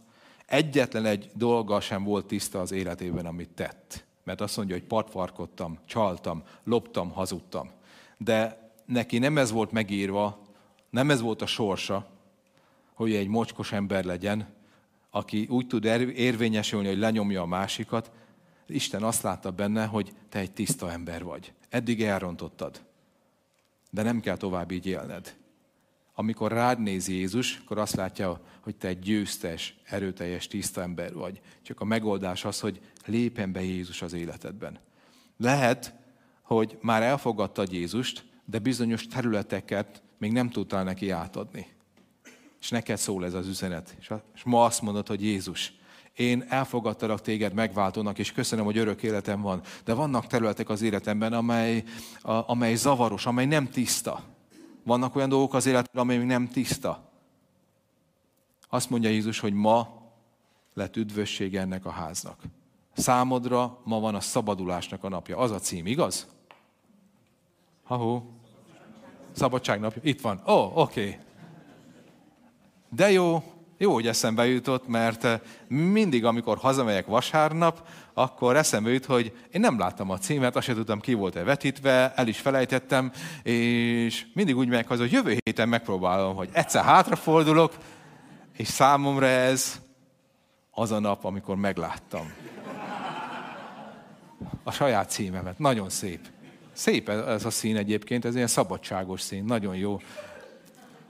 Egyetlen 0.46 1.04
egy 1.04 1.30
dolga 1.34 1.80
sem 1.80 2.04
volt 2.04 2.26
tiszta 2.26 2.60
az 2.60 2.72
életében, 2.72 3.26
amit 3.26 3.48
tett. 3.48 4.04
Mert 4.24 4.40
azt 4.40 4.56
mondja, 4.56 4.74
hogy 4.74 4.84
patvarkodtam, 4.84 5.78
csaltam, 5.84 6.42
loptam, 6.64 7.10
hazudtam. 7.10 7.70
De 8.16 8.70
neki 8.84 9.18
nem 9.18 9.38
ez 9.38 9.50
volt 9.50 9.72
megírva, 9.72 10.38
nem 10.90 11.10
ez 11.10 11.20
volt 11.20 11.42
a 11.42 11.46
sorsa, 11.46 12.06
hogy 12.94 13.14
egy 13.14 13.28
mocskos 13.28 13.72
ember 13.72 14.04
legyen, 14.04 14.46
aki 15.10 15.46
úgy 15.50 15.66
tud 15.66 15.84
érvényesülni, 16.14 16.88
hogy 16.88 16.98
lenyomja 16.98 17.42
a 17.42 17.46
másikat. 17.46 18.10
Isten 18.66 19.02
azt 19.02 19.22
látta 19.22 19.50
benne, 19.50 19.86
hogy 19.86 20.12
te 20.28 20.38
egy 20.38 20.52
tiszta 20.52 20.90
ember 20.90 21.24
vagy. 21.24 21.52
Eddig 21.68 22.02
elrontottad. 22.02 22.84
De 23.90 24.02
nem 24.02 24.20
kell 24.20 24.36
tovább 24.36 24.70
így 24.70 24.86
élned. 24.86 25.36
Amikor 26.14 26.52
rád 26.52 26.80
néz 26.80 27.08
Jézus, 27.08 27.60
akkor 27.64 27.78
azt 27.78 27.94
látja, 27.94 28.40
hogy 28.60 28.76
te 28.76 28.88
egy 28.88 28.98
győztes, 28.98 29.76
erőteljes, 29.84 30.46
tiszta 30.46 30.82
ember 30.82 31.14
vagy. 31.14 31.40
Csak 31.62 31.80
a 31.80 31.84
megoldás 31.84 32.44
az, 32.44 32.60
hogy 32.60 32.80
lépjen 33.06 33.52
be 33.52 33.62
Jézus 33.62 34.02
az 34.02 34.12
életedben. 34.12 34.78
Lehet, 35.36 35.94
hogy 36.42 36.78
már 36.80 37.02
elfogadtad 37.02 37.72
Jézust, 37.72 38.24
de 38.44 38.58
bizonyos 38.58 39.06
területeket 39.06 40.02
még 40.18 40.32
nem 40.32 40.50
tudtál 40.50 40.84
neki 40.84 41.10
átadni. 41.10 41.66
És 42.60 42.70
neked 42.70 42.98
szól 42.98 43.24
ez 43.24 43.34
az 43.34 43.46
üzenet. 43.46 43.96
És 44.34 44.42
ma 44.44 44.64
azt 44.64 44.82
mondod, 44.82 45.06
hogy 45.06 45.22
Jézus, 45.22 45.72
én 46.16 46.44
elfogadtalak 46.48 47.20
téged 47.20 47.52
megváltónak, 47.52 48.18
és 48.18 48.32
köszönöm, 48.32 48.64
hogy 48.64 48.78
örök 48.78 49.02
életem 49.02 49.40
van. 49.40 49.60
De 49.84 49.94
vannak 49.94 50.26
területek 50.26 50.68
az 50.68 50.82
életemben, 50.82 51.32
amely, 51.32 51.84
a, 52.20 52.50
amely 52.50 52.74
zavaros, 52.74 53.26
amely 53.26 53.46
nem 53.46 53.68
tiszta. 53.68 54.22
Vannak 54.84 55.16
olyan 55.16 55.28
dolgok 55.28 55.54
az 55.54 55.66
életben, 55.66 56.02
amely 56.02 56.18
nem 56.18 56.48
tiszta. 56.48 57.10
Azt 58.68 58.90
mondja 58.90 59.10
Jézus, 59.10 59.38
hogy 59.38 59.52
ma 59.52 60.02
lett 60.74 60.96
üdvösség 60.96 61.56
ennek 61.56 61.86
a 61.86 61.90
háznak. 61.90 62.42
Számodra 62.92 63.78
ma 63.84 64.00
van 64.00 64.14
a 64.14 64.20
szabadulásnak 64.20 65.04
a 65.04 65.08
napja. 65.08 65.38
Az 65.38 65.50
a 65.50 65.58
cím, 65.58 65.86
igaz? 65.86 66.26
Ha-hó. 67.84 68.30
Szabadságnapja. 69.32 70.02
Itt 70.04 70.20
van. 70.20 70.42
Ó, 70.46 70.52
oh, 70.52 70.76
oké. 70.76 71.00
Okay. 71.00 71.18
De 72.88 73.10
jó, 73.10 73.42
jó, 73.78 73.92
hogy 73.92 74.06
eszembe 74.06 74.46
jutott, 74.46 74.88
mert 74.88 75.24
eh, 75.24 75.40
mindig, 75.68 76.24
amikor 76.24 76.58
hazamegyek 76.58 77.06
vasárnap, 77.06 77.88
akkor 78.14 78.56
eszembe 78.56 78.90
jut, 78.90 79.04
hogy 79.04 79.32
én 79.52 79.60
nem 79.60 79.78
láttam 79.78 80.10
a 80.10 80.18
címet, 80.18 80.56
azt 80.56 80.66
sem 80.66 80.74
tudtam, 80.74 81.00
ki 81.00 81.14
volt-e 81.14 81.42
vetítve, 81.42 82.12
el 82.14 82.28
is 82.28 82.38
felejtettem, 82.38 83.12
és 83.42 84.26
mindig 84.34 84.56
úgy 84.56 84.68
megyek 84.68 84.88
haza, 84.88 85.02
hogy 85.02 85.12
jövő 85.12 85.38
héten 85.44 85.68
megpróbálom, 85.68 86.36
hogy 86.36 86.48
egyszer 86.52 86.84
hátrafordulok, 86.84 87.74
és 88.56 88.68
számomra 88.68 89.26
ez 89.26 89.80
az 90.70 90.90
a 90.90 90.98
nap, 90.98 91.24
amikor 91.24 91.56
megláttam. 91.56 92.32
A 94.62 94.70
saját 94.70 95.10
címemet. 95.10 95.58
Nagyon 95.58 95.88
szép. 95.88 96.20
Szép 96.72 97.08
ez 97.08 97.44
a 97.44 97.50
szín 97.50 97.76
egyébként, 97.76 98.24
ez 98.24 98.34
ilyen 98.34 98.46
szabadságos 98.46 99.20
szín, 99.20 99.44
nagyon 99.44 99.76
jó 99.76 100.00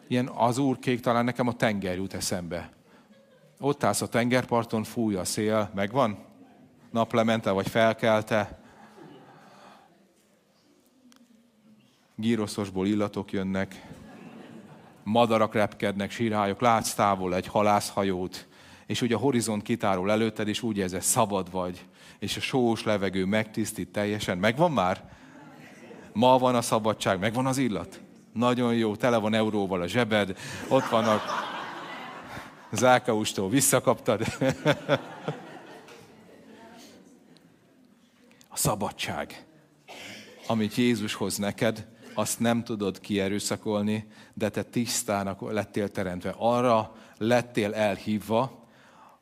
ilyen 0.08 0.28
az 0.28 0.62
kék, 0.80 1.00
talán 1.00 1.24
nekem 1.24 1.48
a 1.48 1.52
tenger 1.52 1.96
jut 1.96 2.14
eszembe. 2.14 2.70
Ott 3.60 3.84
állsz 3.84 4.02
a 4.02 4.08
tengerparton, 4.08 4.84
fúj 4.84 5.14
a 5.14 5.24
szél, 5.24 5.70
megvan? 5.74 6.18
Naplemente 6.90 7.50
vagy 7.50 7.68
felkelte. 7.68 8.58
Gíroszosból 12.14 12.86
illatok 12.86 13.32
jönnek, 13.32 13.86
madarak 15.04 15.54
repkednek, 15.54 16.10
sírhályok, 16.10 16.60
látsz 16.60 16.94
távol 16.94 17.34
egy 17.34 17.46
halászhajót, 17.46 18.46
és 18.86 19.02
ugye 19.02 19.14
a 19.14 19.18
horizont 19.18 19.62
kitárul 19.62 20.10
előtted, 20.10 20.48
és 20.48 20.62
úgy 20.62 20.76
érzed, 20.76 21.02
szabad 21.02 21.50
vagy, 21.50 21.84
és 22.18 22.36
a 22.36 22.40
sós 22.40 22.84
levegő 22.84 23.24
megtisztít 23.24 23.88
teljesen. 23.88 24.38
Megvan 24.38 24.72
már? 24.72 25.12
Ma 26.12 26.38
van 26.38 26.54
a 26.54 26.62
szabadság, 26.62 27.18
megvan 27.18 27.46
az 27.46 27.58
illat? 27.58 28.00
Nagyon 28.36 28.74
jó, 28.74 28.96
tele 28.96 29.16
van 29.16 29.34
euróval 29.34 29.80
a 29.80 29.86
zsebed, 29.86 30.38
ott 30.68 30.88
vannak 30.88 31.22
Zákaustól 32.72 33.48
visszakaptad. 33.48 34.20
A 38.48 38.56
szabadság, 38.56 39.44
amit 40.46 40.74
Jézus 40.74 41.14
hoz 41.14 41.36
neked, 41.36 41.86
azt 42.14 42.40
nem 42.40 42.64
tudod 42.64 43.00
kierőszakolni, 43.00 44.06
de 44.34 44.48
te 44.48 44.62
tisztának 44.62 45.52
lettél 45.52 45.88
teremtve. 45.88 46.34
Arra 46.38 46.96
lettél 47.18 47.74
elhívva, 47.74 48.65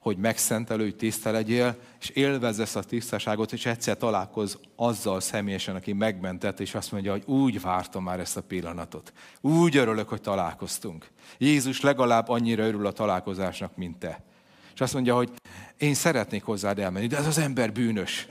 hogy 0.04 0.16
megszentelő, 0.16 0.82
hogy 0.82 0.96
tiszta 0.96 1.30
legyél, 1.30 1.76
és 2.00 2.08
élvezz 2.08 2.58
ezt 2.58 2.76
a 2.76 2.82
tisztaságot, 2.82 3.52
és 3.52 3.66
egyszer 3.66 3.96
találkoz 3.96 4.58
azzal 4.76 5.20
személyesen, 5.20 5.76
aki 5.76 5.92
megmentett, 5.92 6.60
és 6.60 6.74
azt 6.74 6.92
mondja, 6.92 7.12
hogy 7.12 7.22
úgy 7.26 7.60
vártam 7.60 8.02
már 8.02 8.20
ezt 8.20 8.36
a 8.36 8.42
pillanatot. 8.42 9.12
Úgy 9.40 9.76
örülök, 9.76 10.08
hogy 10.08 10.20
találkoztunk. 10.20 11.06
Jézus 11.38 11.80
legalább 11.80 12.28
annyira 12.28 12.66
örül 12.66 12.86
a 12.86 12.92
találkozásnak, 12.92 13.76
mint 13.76 13.98
te. 13.98 14.22
És 14.74 14.80
azt 14.80 14.94
mondja, 14.94 15.14
hogy 15.14 15.30
én 15.78 15.94
szeretnék 15.94 16.42
hozzád 16.42 16.78
elmenni, 16.78 17.06
de 17.06 17.16
ez 17.16 17.26
az 17.26 17.38
ember 17.38 17.72
bűnös. 17.72 18.28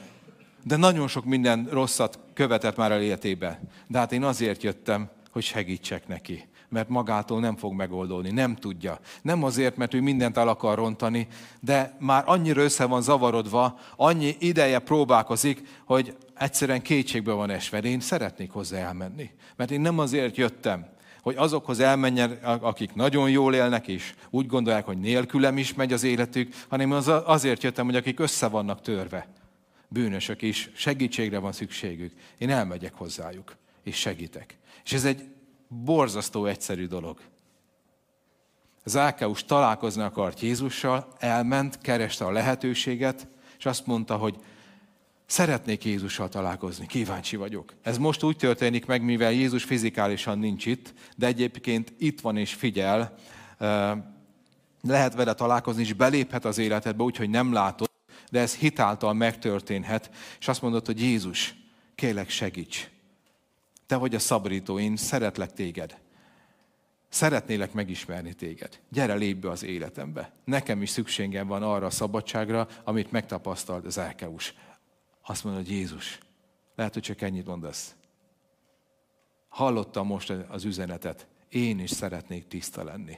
De 0.64 0.76
nagyon 0.76 1.08
sok 1.08 1.26
minden 1.26 1.68
rosszat 1.72 2.20
követett 2.34 2.76
már 2.76 2.92
a 2.92 3.02
életébe. 3.02 3.62
De 3.88 3.98
hát 3.98 4.12
én 4.12 4.24
azért 4.24 4.64
jöttem, 4.64 5.10
hogy 5.32 5.44
segítsek 5.44 6.08
neki 6.08 6.48
mert 6.74 6.90
magától 6.90 7.40
nem 7.40 7.56
fog 7.56 7.74
megoldódni, 7.74 8.32
nem 8.32 8.56
tudja. 8.56 9.00
Nem 9.22 9.44
azért, 9.44 9.78
mert 9.78 9.94
ő 9.94 10.02
mindent 10.02 10.38
el 10.38 10.48
akar 10.48 10.78
rontani, 10.78 11.28
de 11.60 11.96
már 12.00 12.24
annyira 12.26 12.62
össze 12.62 12.86
van 12.86 13.02
zavarodva, 13.02 13.80
annyi 13.96 14.36
ideje 14.40 14.80
próbálkozik, 14.80 15.68
hogy 15.86 16.16
egyszerűen 16.38 16.82
kétségbe 16.82 17.32
van 17.32 17.50
esve. 17.50 17.80
Én 17.80 18.00
szeretnék 18.00 18.52
hozzá 18.52 18.78
elmenni. 18.78 19.30
Mert 19.56 19.72
én 19.72 19.82
nem 19.82 20.00
azért 20.00 20.38
jöttem, 20.38 20.92
hogy 21.22 21.36
azokhoz 21.38 21.80
elmenjen, 21.80 22.32
akik 22.44 22.94
nagyon 22.94 23.30
jól 23.30 23.54
élnek, 23.54 23.88
és 23.88 24.14
úgy 24.30 24.48
gondolják, 24.48 24.86
hogy 24.86 25.00
nélkülem 25.00 25.58
is 25.58 25.74
megy 25.74 25.94
az 25.94 26.04
életük, 26.04 26.54
hanem 26.68 26.92
azért 27.26 27.64
jöttem, 27.64 27.86
hogy 27.86 27.96
akik 27.96 28.20
össze 28.20 28.48
vannak 28.48 28.82
törve, 28.82 29.28
bűnösök 29.88 30.42
is, 30.42 30.70
segítségre 30.76 31.38
van 31.38 31.52
szükségük. 31.52 32.14
Én 32.38 32.50
elmegyek 32.50 32.94
hozzájuk, 32.94 33.56
és 33.84 33.96
segítek. 33.96 34.58
És 34.84 34.94
ez 34.94 35.06
egy 35.06 35.33
borzasztó 35.84 36.46
egyszerű 36.46 36.88
dolog. 36.88 37.20
Zákeus 38.86 39.46
találkozni 39.46 40.02
akart 40.02 40.40
Jézussal, 40.40 41.08
elment, 41.20 41.78
kereste 41.82 42.26
a 42.26 42.32
lehetőséget, 42.32 43.28
és 43.58 43.66
azt 43.66 43.86
mondta, 43.86 44.16
hogy 44.16 44.36
szeretnék 45.26 45.84
Jézussal 45.84 46.30
találkozni, 46.30 46.86
kíváncsi 46.86 47.36
vagyok. 47.36 47.74
Ez 47.82 47.98
most 47.98 48.24
úgy 48.24 48.38
történik 48.38 48.86
meg, 48.86 49.02
mivel 49.04 49.32
Jézus 49.32 49.64
fizikálisan 49.64 50.40
nincs 50.40 50.66
itt, 50.66 50.94
de 51.16 51.26
egyébként 51.26 51.94
itt 51.98 52.22
van 52.22 52.38
és 52.38 52.54
figyel, 52.54 53.16
lehet 54.82 55.14
vele 55.14 55.34
találkozni, 55.34 55.82
és 55.82 55.94
beléphet 55.94 56.46
az 56.46 56.58
életedbe, 56.58 57.04
úgyhogy 57.04 57.30
nem 57.30 57.54
látod, 57.54 57.92
de 58.32 58.40
ez 58.40 58.56
hitáltal 58.56 59.14
megtörténhet, 59.14 60.12
és 60.40 60.48
azt 60.48 60.62
mondod, 60.62 60.86
hogy 60.86 61.02
Jézus, 61.02 61.56
kélek 61.96 62.30
segíts. 62.30 62.92
Te 63.93 63.99
vagy 63.99 64.15
a 64.15 64.19
szabadító, 64.19 64.79
én 64.79 64.95
szeretlek 64.95 65.53
téged. 65.53 65.99
Szeretnélek 67.10 67.73
megismerni 67.73 68.34
téged. 68.34 68.79
Gyere, 68.89 69.13
lépj 69.13 69.39
be 69.39 69.49
az 69.49 69.63
életembe. 69.63 70.34
Nekem 70.43 70.82
is 70.82 70.89
szükségem 70.89 71.47
van 71.47 71.63
arra 71.63 71.86
a 71.86 71.89
szabadságra, 71.89 72.67
amit 72.84 73.12
megtapasztalt 73.12 73.86
az 73.86 73.97
Elkeus. 73.97 74.53
Azt 75.21 75.43
mondod, 75.43 75.67
Jézus, 75.67 76.19
lehet, 76.75 76.93
hogy 76.93 77.01
csak 77.01 77.21
ennyit 77.21 77.45
mondasz. 77.45 77.95
Hallottam 79.47 80.08
most 80.08 80.29
az 80.29 80.63
üzenetet. 80.63 81.27
Én 81.49 81.79
is 81.79 81.89
szeretnék 81.89 82.47
tiszta 82.47 82.84
lenni. 82.84 83.17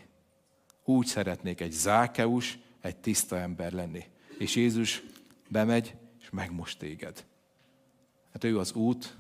Úgy 0.84 1.06
szeretnék 1.06 1.62
egy 1.62 1.72
Zákeus, 1.72 2.60
egy 2.82 2.98
tiszta 2.98 3.38
ember 3.38 3.72
lenni. 3.72 4.04
És 4.38 4.56
Jézus 4.56 5.04
bemegy, 5.50 5.96
és 6.20 6.30
megmos 6.30 6.78
téged. 6.78 7.26
Hát 8.34 8.44
ő 8.44 8.60
az 8.60 8.74
út, 8.74 9.18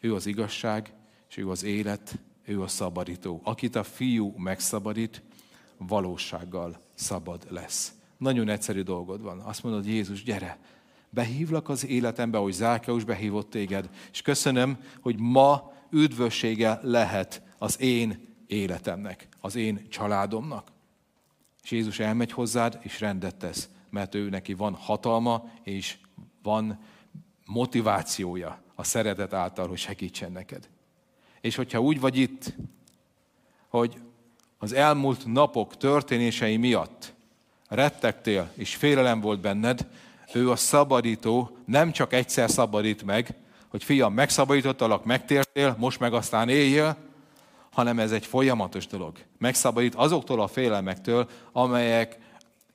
ő 0.00 0.14
az 0.14 0.26
igazság, 0.26 0.92
és 1.28 1.36
ő 1.36 1.48
az 1.48 1.62
élet, 1.62 2.18
ő 2.44 2.62
a 2.62 2.68
szabadító. 2.68 3.40
Akit 3.44 3.76
a 3.76 3.82
fiú 3.82 4.34
megszabadít, 4.36 5.22
valósággal 5.76 6.80
szabad 6.94 7.46
lesz. 7.48 7.92
Nagyon 8.16 8.48
egyszerű 8.48 8.82
dolgod 8.82 9.22
van. 9.22 9.38
Azt 9.38 9.62
mondod, 9.62 9.86
Jézus, 9.86 10.22
gyere, 10.22 10.58
behívlak 11.10 11.68
az 11.68 11.86
életembe, 11.86 12.38
hogy 12.38 12.52
Zákeus 12.52 13.04
behívott 13.04 13.50
téged, 13.50 13.90
és 14.12 14.22
köszönöm, 14.22 14.78
hogy 15.00 15.18
ma 15.18 15.72
üdvössége 15.90 16.78
lehet 16.82 17.42
az 17.58 17.80
én 17.80 18.28
életemnek, 18.46 19.28
az 19.40 19.54
én 19.54 19.88
családomnak. 19.88 20.72
És 21.62 21.70
Jézus 21.70 21.98
elmegy 21.98 22.32
hozzád, 22.32 22.78
és 22.82 23.00
rendet 23.00 23.36
tesz. 23.36 23.68
mert 23.90 24.14
ő 24.14 24.28
neki 24.28 24.54
van 24.54 24.74
hatalma, 24.74 25.50
és 25.62 25.98
van 26.42 26.80
motivációja 27.44 28.62
a 28.80 28.84
szeretet 28.84 29.32
által, 29.32 29.68
hogy 29.68 29.78
segítsen 29.78 30.32
neked. 30.32 30.68
És 31.40 31.56
hogyha 31.56 31.80
úgy 31.80 32.00
vagy 32.00 32.16
itt, 32.16 32.54
hogy 33.68 34.00
az 34.58 34.72
elmúlt 34.72 35.26
napok 35.26 35.76
történései 35.76 36.56
miatt 36.56 37.12
rettegtél, 37.68 38.50
és 38.54 38.74
félelem 38.74 39.20
volt 39.20 39.40
benned, 39.40 39.88
ő 40.32 40.50
a 40.50 40.56
szabadító 40.56 41.56
nem 41.64 41.92
csak 41.92 42.12
egyszer 42.12 42.50
szabadít 42.50 43.02
meg, 43.02 43.34
hogy 43.68 43.84
fiam, 43.84 44.14
megszabadítottalak, 44.14 45.04
megtértél, 45.04 45.76
most 45.78 46.00
meg 46.00 46.12
aztán 46.12 46.48
éljél, 46.48 46.96
hanem 47.70 47.98
ez 47.98 48.12
egy 48.12 48.26
folyamatos 48.26 48.86
dolog. 48.86 49.18
Megszabadít 49.38 49.94
azoktól 49.94 50.40
a 50.40 50.46
félelmektől, 50.46 51.28
amelyek 51.52 52.18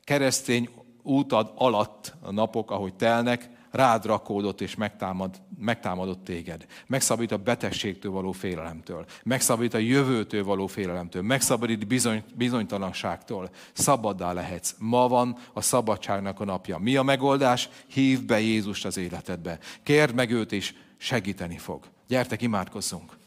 keresztény 0.03 0.69
útad 1.01 1.51
alatt 1.55 2.13
a 2.21 2.31
napok, 2.31 2.71
ahogy 2.71 2.93
telnek, 2.93 3.49
rád 3.75 4.05
rakódott 4.05 4.61
és 4.61 4.75
megtámad, 4.75 5.41
megtámadott 5.59 6.23
téged. 6.23 6.65
Megszabadít 6.87 7.31
a 7.31 7.37
betegségtől 7.37 8.11
való 8.11 8.31
félelemtől. 8.31 9.05
Megszabadít 9.23 9.73
a 9.73 9.77
jövőtől 9.77 10.43
való 10.43 10.67
félelemtől. 10.67 11.21
Megszabadít 11.21 11.87
bizony, 11.87 12.23
bizonytalanságtól. 12.33 13.49
Szabaddá 13.73 14.33
lehetsz. 14.33 14.75
Ma 14.77 15.07
van 15.07 15.37
a 15.53 15.61
szabadságnak 15.61 16.39
a 16.39 16.45
napja. 16.45 16.77
Mi 16.77 16.95
a 16.95 17.03
megoldás? 17.03 17.69
Hívd 17.87 18.25
be 18.25 18.39
Jézust 18.39 18.85
az 18.85 18.97
életedbe. 18.97 19.59
Kérd 19.83 20.13
meg 20.13 20.31
őt, 20.31 20.51
és 20.51 20.73
segíteni 20.97 21.57
fog. 21.57 21.83
Gyertek, 22.07 22.41
imádkozzunk! 22.41 23.17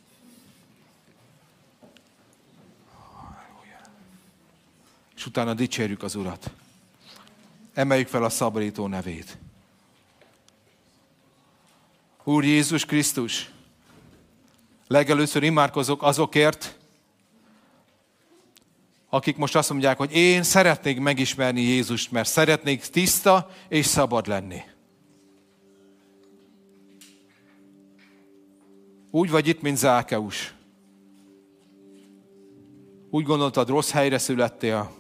És 5.16 5.26
utána 5.26 5.54
dicsérjük 5.54 6.02
az 6.02 6.14
Urat. 6.14 6.50
Emeljük 7.74 8.08
fel 8.08 8.24
a 8.24 8.28
szabadító 8.28 8.86
nevét. 8.86 9.38
Úr 12.28 12.44
Jézus 12.44 12.84
Krisztus, 12.84 13.50
legelőször 14.86 15.42
imádkozok 15.42 16.02
azokért, 16.02 16.78
akik 19.08 19.36
most 19.36 19.56
azt 19.56 19.70
mondják, 19.70 19.96
hogy 19.96 20.12
én 20.12 20.42
szeretnék 20.42 21.00
megismerni 21.00 21.60
Jézust, 21.60 22.10
mert 22.10 22.28
szeretnék 22.28 22.86
tiszta 22.86 23.50
és 23.68 23.86
szabad 23.86 24.26
lenni. 24.26 24.60
Úgy 29.10 29.30
vagy 29.30 29.46
itt, 29.46 29.60
mint 29.60 29.76
Zákeus. 29.76 30.54
Úgy 33.10 33.24
gondoltad, 33.24 33.68
rossz 33.68 33.90
helyre 33.90 34.18
születtél. 34.18 34.90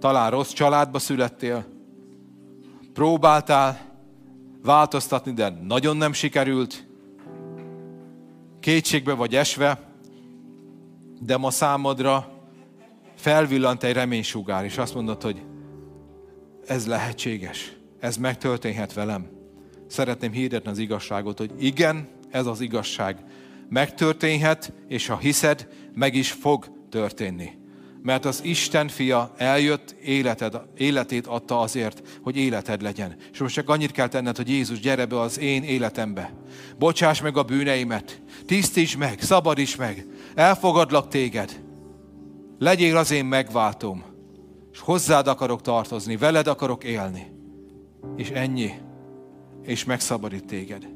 Talán 0.00 0.30
rossz 0.30 0.52
családba 0.52 0.98
születtél. 0.98 1.66
Próbáltál 2.92 3.93
változtatni, 4.64 5.32
de 5.32 5.48
nagyon 5.62 5.96
nem 5.96 6.12
sikerült. 6.12 6.86
Kétségbe 8.60 9.12
vagy 9.12 9.34
esve, 9.34 9.92
de 11.20 11.36
ma 11.36 11.50
számodra 11.50 12.32
felvillant 13.14 13.82
egy 13.82 13.92
reménysugár, 13.92 14.64
és 14.64 14.78
azt 14.78 14.94
mondod, 14.94 15.22
hogy 15.22 15.42
ez 16.66 16.86
lehetséges, 16.86 17.76
ez 18.00 18.16
megtörténhet 18.16 18.92
velem. 18.92 19.28
Szeretném 19.86 20.32
hirdetni 20.32 20.70
az 20.70 20.78
igazságot, 20.78 21.38
hogy 21.38 21.50
igen, 21.58 22.08
ez 22.30 22.46
az 22.46 22.60
igazság. 22.60 23.24
Megtörténhet, 23.68 24.72
és 24.88 25.06
ha 25.06 25.16
hiszed, 25.16 25.68
meg 25.94 26.14
is 26.14 26.32
fog 26.32 26.66
történni. 26.88 27.50
Mert 28.04 28.24
az 28.24 28.40
Isten 28.42 28.88
fia 28.88 29.34
eljött, 29.36 29.90
életed, 29.90 30.60
életét 30.76 31.26
adta 31.26 31.60
azért, 31.60 32.02
hogy 32.22 32.36
életed 32.36 32.82
legyen. 32.82 33.16
És 33.32 33.38
most 33.38 33.54
csak 33.54 33.68
annyit 33.68 33.92
kell 33.92 34.08
tenned, 34.08 34.36
hogy 34.36 34.48
Jézus, 34.48 34.80
gyere 34.80 35.06
be 35.06 35.20
az 35.20 35.38
én 35.38 35.62
életembe. 35.62 36.32
Bocsáss 36.78 37.20
meg 37.20 37.36
a 37.36 37.42
bűneimet. 37.42 38.22
Tisztíts 38.46 38.96
meg, 38.96 39.20
szabadíts 39.20 39.78
meg. 39.78 40.06
Elfogadlak 40.34 41.08
téged. 41.08 41.60
Legyél 42.58 42.96
az 42.96 43.10
én 43.10 43.24
megváltom. 43.24 44.04
És 44.72 44.78
hozzád 44.78 45.26
akarok 45.26 45.60
tartozni, 45.60 46.16
veled 46.16 46.46
akarok 46.46 46.84
élni. 46.84 47.32
És 48.16 48.30
ennyi. 48.30 48.70
És 49.62 49.84
megszabadít 49.84 50.46
téged. 50.46 50.93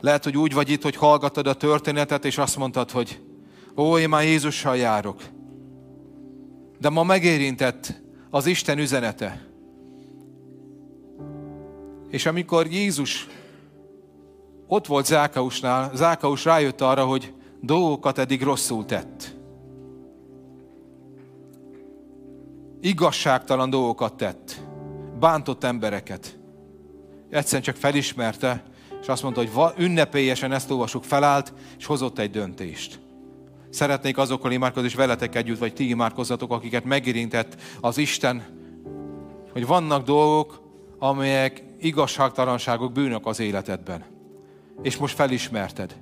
Lehet, 0.00 0.24
hogy 0.24 0.36
úgy 0.36 0.54
vagy 0.54 0.70
itt, 0.70 0.82
hogy 0.82 0.96
hallgatod 0.96 1.46
a 1.46 1.54
történetet, 1.54 2.24
és 2.24 2.38
azt 2.38 2.56
mondtad, 2.56 2.90
hogy 2.90 3.20
ó, 3.76 3.98
én 3.98 4.08
már 4.08 4.22
Jézussal 4.22 4.76
járok. 4.76 5.22
De 6.80 6.88
ma 6.88 7.02
megérintett 7.02 8.02
az 8.30 8.46
Isten 8.46 8.78
üzenete. 8.78 9.46
És 12.08 12.26
amikor 12.26 12.66
Jézus 12.66 13.26
ott 14.66 14.86
volt 14.86 15.06
Zákausnál, 15.06 15.90
Zákaus 15.94 16.44
rájött 16.44 16.80
arra, 16.80 17.04
hogy 17.04 17.32
dolgokat 17.60 18.18
eddig 18.18 18.42
rosszul 18.42 18.84
tett. 18.84 19.36
Igazságtalan 22.80 23.70
dolgokat 23.70 24.16
tett. 24.16 24.60
Bántott 25.18 25.64
embereket. 25.64 26.38
Egyszerűen 27.30 27.62
csak 27.62 27.76
felismerte, 27.76 28.64
és 29.00 29.08
azt 29.08 29.22
mondta, 29.22 29.44
hogy 29.44 29.72
ünnepélyesen 29.84 30.52
ezt 30.52 30.70
olvasuk, 30.70 31.04
felállt, 31.04 31.52
és 31.78 31.86
hozott 31.86 32.18
egy 32.18 32.30
döntést. 32.30 33.00
Szeretnék 33.70 34.18
azokkal 34.18 34.52
imádkozni, 34.52 34.88
és 34.88 34.94
veletek 34.94 35.34
együtt, 35.34 35.58
vagy 35.58 35.72
ti 35.72 35.88
imádkozzatok, 35.88 36.52
akiket 36.52 36.84
megérintett 36.84 37.60
az 37.80 37.98
Isten, 37.98 38.42
hogy 39.52 39.66
vannak 39.66 40.04
dolgok, 40.04 40.62
amelyek 40.98 41.62
igazságtalanságok, 41.80 42.92
bűnök 42.92 43.26
az 43.26 43.40
életedben. 43.40 44.04
És 44.82 44.96
most 44.96 45.14
felismerted. 45.14 45.96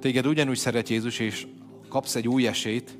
Téged 0.00 0.26
ugyanúgy 0.26 0.56
szeret 0.56 0.88
Jézus, 0.88 1.18
és 1.18 1.46
kapsz 1.88 2.14
egy 2.14 2.28
új 2.28 2.46
esélyt, 2.46 2.98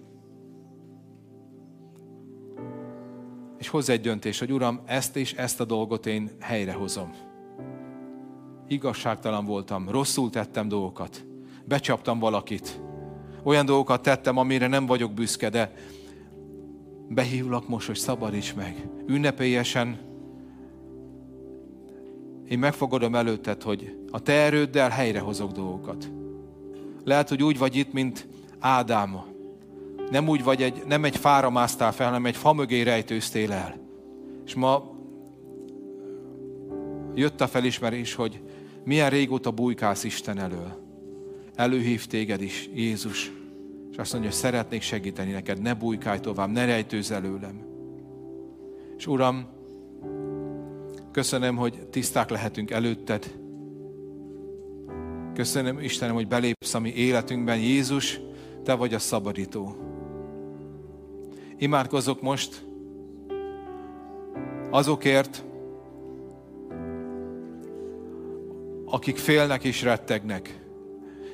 és 3.59 3.69
hozz 3.69 3.89
egy 3.89 4.01
döntés, 4.01 4.39
hogy 4.39 4.53
Uram, 4.53 4.81
ezt 4.87 5.17
és 5.17 5.33
ezt 5.33 5.61
a 5.61 5.65
dolgot 5.65 6.07
én 6.07 6.31
helyrehozom 6.41 7.30
igazságtalan 8.71 9.45
voltam, 9.45 9.89
rosszul 9.89 10.31
tettem 10.31 10.69
dolgokat, 10.69 11.25
becsaptam 11.65 12.19
valakit, 12.19 12.81
olyan 13.43 13.67
dolgokat 13.67 14.03
tettem, 14.03 14.37
amire 14.37 14.67
nem 14.67 14.87
vagyok 14.87 15.13
büszke, 15.13 15.49
de 15.49 15.73
behívlak 17.09 17.69
most, 17.69 17.87
hogy 17.87 17.97
szabadíts 17.97 18.55
meg. 18.55 18.89
Ünnepélyesen 19.07 19.99
én 22.49 22.59
megfogadom 22.59 23.15
előtted, 23.15 23.63
hogy 23.63 23.97
a 24.11 24.21
te 24.21 24.33
erőddel 24.33 24.89
helyrehozok 24.89 25.53
dolgokat. 25.53 26.11
Lehet, 27.05 27.29
hogy 27.29 27.43
úgy 27.43 27.59
vagy 27.59 27.77
itt, 27.77 27.93
mint 27.93 28.29
Ádám. 28.59 29.21
Nem 30.11 30.29
úgy 30.29 30.45
vagy, 30.45 30.63
egy, 30.63 30.83
nem 30.87 31.05
egy 31.05 31.17
fára 31.17 31.51
másztál 31.51 31.93
fel, 31.93 32.07
hanem 32.07 32.27
egy 32.27 32.37
fa 32.37 32.53
mögé 32.53 32.83
rejtőztél 32.83 33.53
el. 33.53 33.77
És 34.45 34.55
ma 34.55 34.91
jött 37.15 37.41
a 37.41 37.47
felismerés, 37.47 38.15
hogy 38.15 38.43
milyen 38.85 39.11
régóta 39.11 39.51
bujkálsz 39.51 40.05
Isten 40.05 40.39
elől. 40.39 40.89
Előhív 41.55 42.07
téged 42.07 42.43
is 42.43 42.69
Jézus, 42.75 43.33
és 43.91 43.97
azt 43.97 44.13
mondja, 44.13 44.31
hogy 44.31 44.39
szeretnék 44.39 44.83
segíteni 44.83 45.33
neked, 45.33 45.61
ne 45.61 45.75
bujkálj 45.75 46.19
tovább, 46.19 46.51
ne 46.51 46.65
rejtőz 46.65 47.11
előlem. 47.11 47.63
És 48.97 49.07
Uram, 49.07 49.47
köszönöm, 51.13 51.57
hogy 51.57 51.87
tiszták 51.91 52.31
lehetünk 52.31 52.71
előtted. 52.71 53.39
Köszönöm, 55.35 55.79
Istenem, 55.79 56.15
hogy 56.15 56.29
belépsz 56.29 56.75
a 56.75 56.81
mi 56.81 56.93
életünkben. 56.93 57.59
Jézus, 57.59 58.21
Te 58.65 58.75
vagy 58.75 58.95
a 58.95 58.99
szabadító. 58.99 59.77
Imádkozok 61.59 62.23
most 62.23 62.65
azokért, 64.71 65.45
akik 68.91 69.19
félnek 69.19 69.65
és 69.65 69.83
rettegnek. 69.83 70.61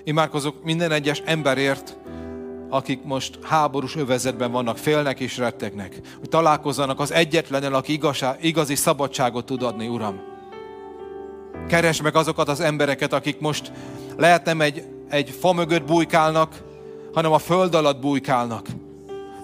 Imádkozok 0.04 0.64
minden 0.64 0.92
egyes 0.92 1.22
emberért, 1.24 1.98
akik 2.68 3.02
most 3.02 3.38
háborús 3.42 3.96
övezetben 3.96 4.50
vannak, 4.52 4.78
félnek 4.78 5.20
és 5.20 5.38
rettegnek. 5.38 6.00
Hogy 6.18 6.28
találkozzanak 6.28 7.00
az 7.00 7.12
egyetlenel, 7.12 7.74
aki 7.74 7.92
igazság, 7.92 8.44
igazi 8.44 8.74
szabadságot 8.74 9.46
tud 9.46 9.62
adni, 9.62 9.88
Uram. 9.88 10.20
Keresd 11.68 12.02
meg 12.02 12.16
azokat 12.16 12.48
az 12.48 12.60
embereket, 12.60 13.12
akik 13.12 13.40
most 13.40 13.72
lehet 14.16 14.44
nem 14.44 14.60
egy, 14.60 14.82
egy 15.08 15.30
fa 15.30 15.52
mögött 15.52 15.84
bujkálnak, 15.84 16.62
hanem 17.14 17.32
a 17.32 17.38
föld 17.38 17.74
alatt 17.74 18.00
bujkálnak 18.00 18.66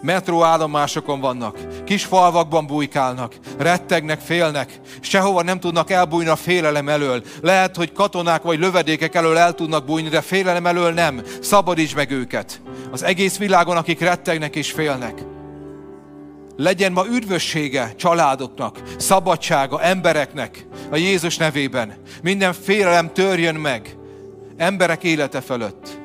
metróállomásokon 0.02 1.20
vannak, 1.20 1.58
kis 1.84 2.04
falvakban 2.04 2.66
bujkálnak, 2.66 3.34
rettegnek, 3.58 4.20
félnek, 4.20 4.80
sehova 5.00 5.42
nem 5.42 5.60
tudnak 5.60 5.90
elbújni 5.90 6.28
a 6.28 6.36
félelem 6.36 6.88
elől. 6.88 7.22
Lehet, 7.40 7.76
hogy 7.76 7.92
katonák 7.92 8.42
vagy 8.42 8.58
lövedékek 8.58 9.14
elől 9.14 9.36
el 9.36 9.54
tudnak 9.54 9.84
bújni, 9.84 10.08
de 10.08 10.20
félelem 10.20 10.66
elől 10.66 10.92
nem. 10.92 11.22
Szabadíts 11.40 11.94
meg 11.94 12.10
őket. 12.10 12.60
az 12.90 13.02
egész 13.02 13.38
világon, 13.38 13.76
akik 13.76 14.00
rettegnek 14.00 14.56
és 14.56 14.72
félnek. 14.72 15.24
Legyen 16.56 16.92
ma 16.92 17.06
üdvössége 17.06 17.92
családoknak, 17.96 18.80
szabadsága 18.98 19.82
embereknek 19.82 20.66
a 20.90 20.96
Jézus 20.96 21.36
nevében. 21.36 21.94
Minden 22.22 22.52
félelem 22.52 23.12
törjön 23.12 23.54
meg 23.54 23.96
emberek 24.56 25.04
élete 25.04 25.40
fölött. 25.40 25.98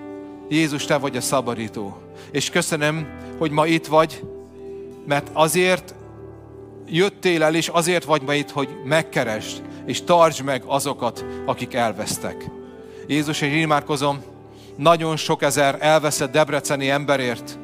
Jézus, 0.49 0.85
Te 0.85 0.97
vagy 0.97 1.17
a 1.17 1.21
szabadító. 1.21 2.06
És 2.37 2.49
köszönöm, 2.49 3.07
hogy 3.37 3.51
ma 3.51 3.65
itt 3.65 3.85
vagy, 3.85 4.23
mert 5.05 5.29
azért 5.33 5.95
jöttél 6.87 7.43
el, 7.43 7.55
és 7.55 7.67
azért 7.67 8.03
vagy 8.03 8.21
ma 8.21 8.33
itt, 8.33 8.49
hogy 8.49 8.69
megkeresd, 8.83 9.61
és 9.85 10.03
tartsd 10.03 10.43
meg 10.43 10.63
azokat, 10.65 11.25
akik 11.45 11.73
elvesztek. 11.73 12.49
Jézus, 13.07 13.41
én 13.41 13.53
imádkozom, 13.53 14.23
nagyon 14.75 15.15
sok 15.15 15.41
ezer 15.41 15.77
elveszett 15.79 16.31
debreceni 16.31 16.89
emberért, 16.89 17.56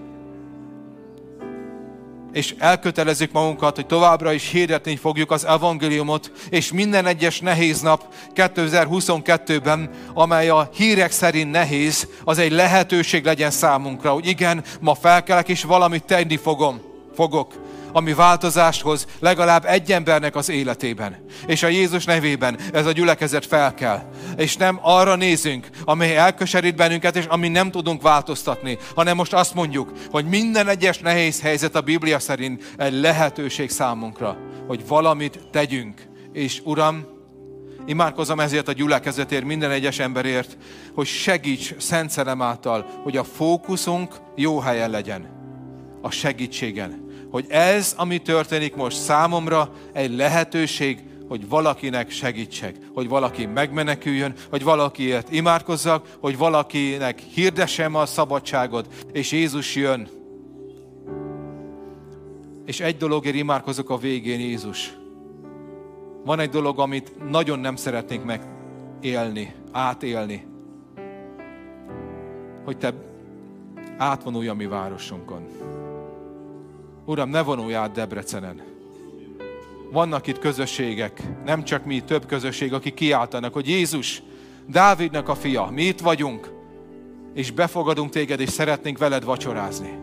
és 2.34 2.56
elkötelezzük 2.58 3.32
magunkat, 3.32 3.76
hogy 3.76 3.86
továbbra 3.86 4.34
is 4.34 4.50
hirdetni 4.50 4.96
fogjuk 4.96 5.32
az 5.32 5.46
evangéliumot, 5.46 6.32
és 6.50 6.72
minden 6.72 7.06
egyes 7.06 7.40
nehéz 7.40 7.82
nap 7.82 8.14
2022-ben, 8.36 9.90
amely 10.14 10.50
a 10.50 10.70
hírek 10.74 11.12
szerint 11.12 11.52
nehéz, 11.52 12.08
az 12.24 12.38
egy 12.38 12.52
lehetőség 12.52 13.26
legyen 13.26 13.52
számunkra, 13.52 14.12
hogy 14.12 14.28
igen, 14.28 14.64
ma 14.80 14.94
felkelek, 14.94 15.50
és 15.50 15.64
valamit 15.64 16.04
tenni 16.04 16.38
fogom, 16.38 16.82
fogok 17.16 17.63
ami 17.94 18.14
változást 18.14 18.82
hoz 18.82 19.08
legalább 19.20 19.66
egy 19.66 19.92
embernek 19.92 20.36
az 20.36 20.50
életében. 20.50 21.26
És 21.46 21.64
a 21.64 21.68
Jézus 21.68 22.06
nevében 22.06 22.58
ez 22.74 22.86
a 22.86 22.92
gyülekezet 22.92 23.46
felkel. 23.46 24.10
És 24.38 24.58
nem 24.58 24.80
arra 24.82 25.16
nézünk, 25.16 25.68
amely 25.84 26.18
elköserít 26.18 26.76
bennünket, 26.76 27.16
és 27.16 27.26
ami 27.26 27.48
nem 27.48 27.72
tudunk 27.72 28.02
változtatni, 28.02 28.78
hanem 28.96 29.16
most 29.16 29.34
azt 29.34 29.54
mondjuk, 29.54 29.92
hogy 30.12 30.26
minden 30.26 30.68
egyes 30.68 31.00
nehéz 31.00 31.42
helyzet 31.42 31.76
a 31.76 31.82
Biblia 31.82 32.20
szerint 32.20 32.74
egy 32.78 32.94
lehetőség 32.94 33.70
számunkra, 33.70 34.38
hogy 34.68 34.88
valamit 34.88 35.40
tegyünk. 35.52 36.02
És 36.34 36.62
Uram, 36.64 37.12
Imádkozom 37.86 38.40
ezért 38.40 38.68
a 38.68 38.72
gyülekezetért, 38.72 39.46
minden 39.46 39.72
egyes 39.72 40.00
emberért, 40.00 40.58
hogy 40.94 41.06
segíts 41.06 41.76
Szent 41.78 42.10
Szelem 42.10 42.42
által, 42.42 42.86
hogy 43.04 43.18
a 43.18 43.24
fókuszunk 43.24 44.16
jó 44.36 44.60
helyen 44.60 44.90
legyen. 44.90 45.30
A 46.02 46.10
segítségen 46.12 47.06
hogy 47.34 47.46
ez, 47.50 47.94
ami 47.98 48.18
történik 48.18 48.76
most 48.76 48.98
számomra, 48.98 49.70
egy 49.94 50.16
lehetőség, 50.16 51.04
hogy 51.28 51.50
valakinek 51.50 52.10
segítsek, 52.10 52.76
hogy 52.94 53.08
valaki 53.08 53.46
megmeneküljön, 53.46 54.34
hogy 54.50 54.64
valakiért 54.64 55.32
imádkozzak, 55.32 56.18
hogy 56.20 56.38
valakinek 56.38 57.20
hirdessem 57.20 57.96
a 57.96 58.06
szabadságot, 58.06 59.06
és 59.12 59.32
Jézus 59.32 59.76
jön. 59.76 60.08
És 62.66 62.80
egy 62.80 62.98
dologért 62.98 63.36
imádkozok 63.36 63.90
a 63.90 63.98
végén, 63.98 64.40
Jézus. 64.40 64.94
Van 66.26 66.40
egy 66.40 66.50
dolog, 66.50 66.80
amit 66.80 67.30
nagyon 67.30 67.60
nem 67.60 67.76
szeretnénk 67.76 68.24
megélni, 68.24 69.54
átélni. 69.72 70.46
Hogy 72.66 72.78
Te 72.78 72.94
átvonulj 73.98 74.48
a 74.48 74.54
mi 74.54 74.66
városunkon. 74.66 75.63
Uram, 77.06 77.30
ne 77.30 77.42
vonulj 77.42 77.76
át 77.76 77.92
Debrecenen. 77.92 78.62
Vannak 79.92 80.28
itt 80.28 80.40
közösségek, 80.40 81.22
nem 81.46 81.64
csak 81.64 81.86
mi, 81.86 82.00
több 82.00 82.26
közösség, 82.26 82.74
akik 82.74 82.94
kiáltanak, 82.94 83.54
hogy 83.54 83.70
Jézus, 83.70 84.22
Dávidnak 84.68 85.30
a 85.30 85.36
fia, 85.36 85.70
mi 85.72 85.84
itt 85.84 86.00
vagyunk, 86.00 86.52
és 87.34 87.52
befogadunk 87.52 88.10
téged, 88.12 88.40
és 88.40 88.50
szeretnénk 88.50 88.98
veled 88.98 89.24
vacsorázni. 89.24 89.94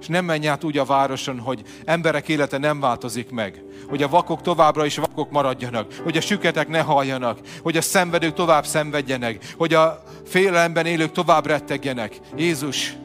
És 0.00 0.06
nem 0.06 0.24
menj 0.24 0.46
át 0.46 0.64
úgy 0.64 0.78
a 0.78 0.84
városon, 0.84 1.38
hogy 1.38 1.62
emberek 1.84 2.28
élete 2.28 2.58
nem 2.58 2.80
változik 2.80 3.30
meg. 3.30 3.62
Hogy 3.88 4.02
a 4.02 4.08
vakok 4.08 4.42
továbbra 4.42 4.84
is 4.84 4.96
vakok 4.96 5.30
maradjanak. 5.30 5.94
Hogy 6.02 6.16
a 6.16 6.20
süketek 6.20 6.68
ne 6.68 6.80
halljanak. 6.80 7.38
Hogy 7.62 7.76
a 7.76 7.80
szenvedők 7.80 8.34
tovább 8.34 8.66
szenvedjenek. 8.66 9.54
Hogy 9.56 9.74
a 9.74 10.02
félelemben 10.24 10.86
élők 10.86 11.12
tovább 11.12 11.46
rettegjenek. 11.46 12.18
Jézus, 12.36 12.96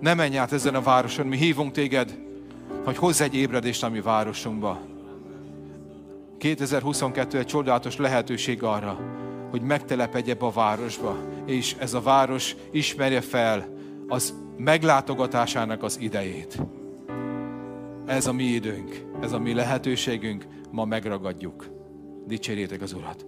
ne 0.00 0.14
menj 0.14 0.36
át 0.36 0.52
ezen 0.52 0.74
a 0.74 0.82
városon, 0.82 1.26
mi 1.26 1.36
hívunk 1.36 1.72
téged, 1.72 2.18
hogy 2.84 2.96
hozz 2.96 3.20
egy 3.20 3.34
ébredést 3.34 3.82
a 3.82 3.88
mi 3.88 4.00
városunkba. 4.00 4.80
2022 6.38 7.38
egy 7.38 7.46
csodálatos 7.46 7.96
lehetőség 7.96 8.62
arra, 8.62 8.98
hogy 9.50 9.62
megtelepedj 9.62 10.30
ebbe 10.30 10.46
a 10.46 10.50
városba, 10.50 11.16
és 11.46 11.76
ez 11.78 11.94
a 11.94 12.00
város 12.00 12.56
ismerje 12.70 13.20
fel 13.20 13.68
az 14.08 14.34
meglátogatásának 14.56 15.82
az 15.82 15.98
idejét. 16.00 16.58
Ez 18.06 18.26
a 18.26 18.32
mi 18.32 18.44
időnk, 18.44 19.04
ez 19.20 19.32
a 19.32 19.38
mi 19.38 19.54
lehetőségünk, 19.54 20.46
ma 20.70 20.84
megragadjuk. 20.84 21.66
Dicsérjétek 22.26 22.82
az 22.82 22.92
Urat! 22.92 23.26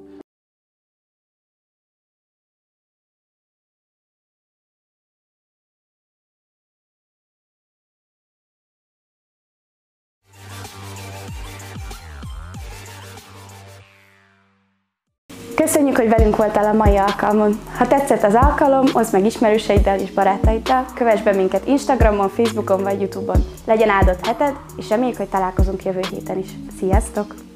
Köszönjük, 15.60 15.96
hogy 15.96 16.08
velünk 16.08 16.36
voltál 16.36 16.64
a 16.64 16.76
mai 16.76 16.96
alkalmon. 16.96 17.58
Ha 17.76 17.86
tetszett 17.86 18.22
az 18.22 18.34
alkalom, 18.34 18.86
oszd 18.92 19.12
meg 19.12 19.24
ismerőseiddel 19.24 19.98
és 19.98 20.10
barátaiddal, 20.10 20.86
kövess 20.94 21.22
be 21.22 21.32
minket 21.32 21.66
Instagramon, 21.66 22.28
Facebookon 22.28 22.82
vagy 22.82 23.00
Youtube-on. 23.00 23.44
Legyen 23.66 23.88
áldott 23.88 24.26
heted, 24.26 24.54
és 24.76 24.88
reméljük, 24.88 25.16
hogy 25.16 25.28
találkozunk 25.28 25.84
jövő 25.84 26.00
héten 26.10 26.38
is. 26.38 26.48
Sziasztok! 26.78 27.49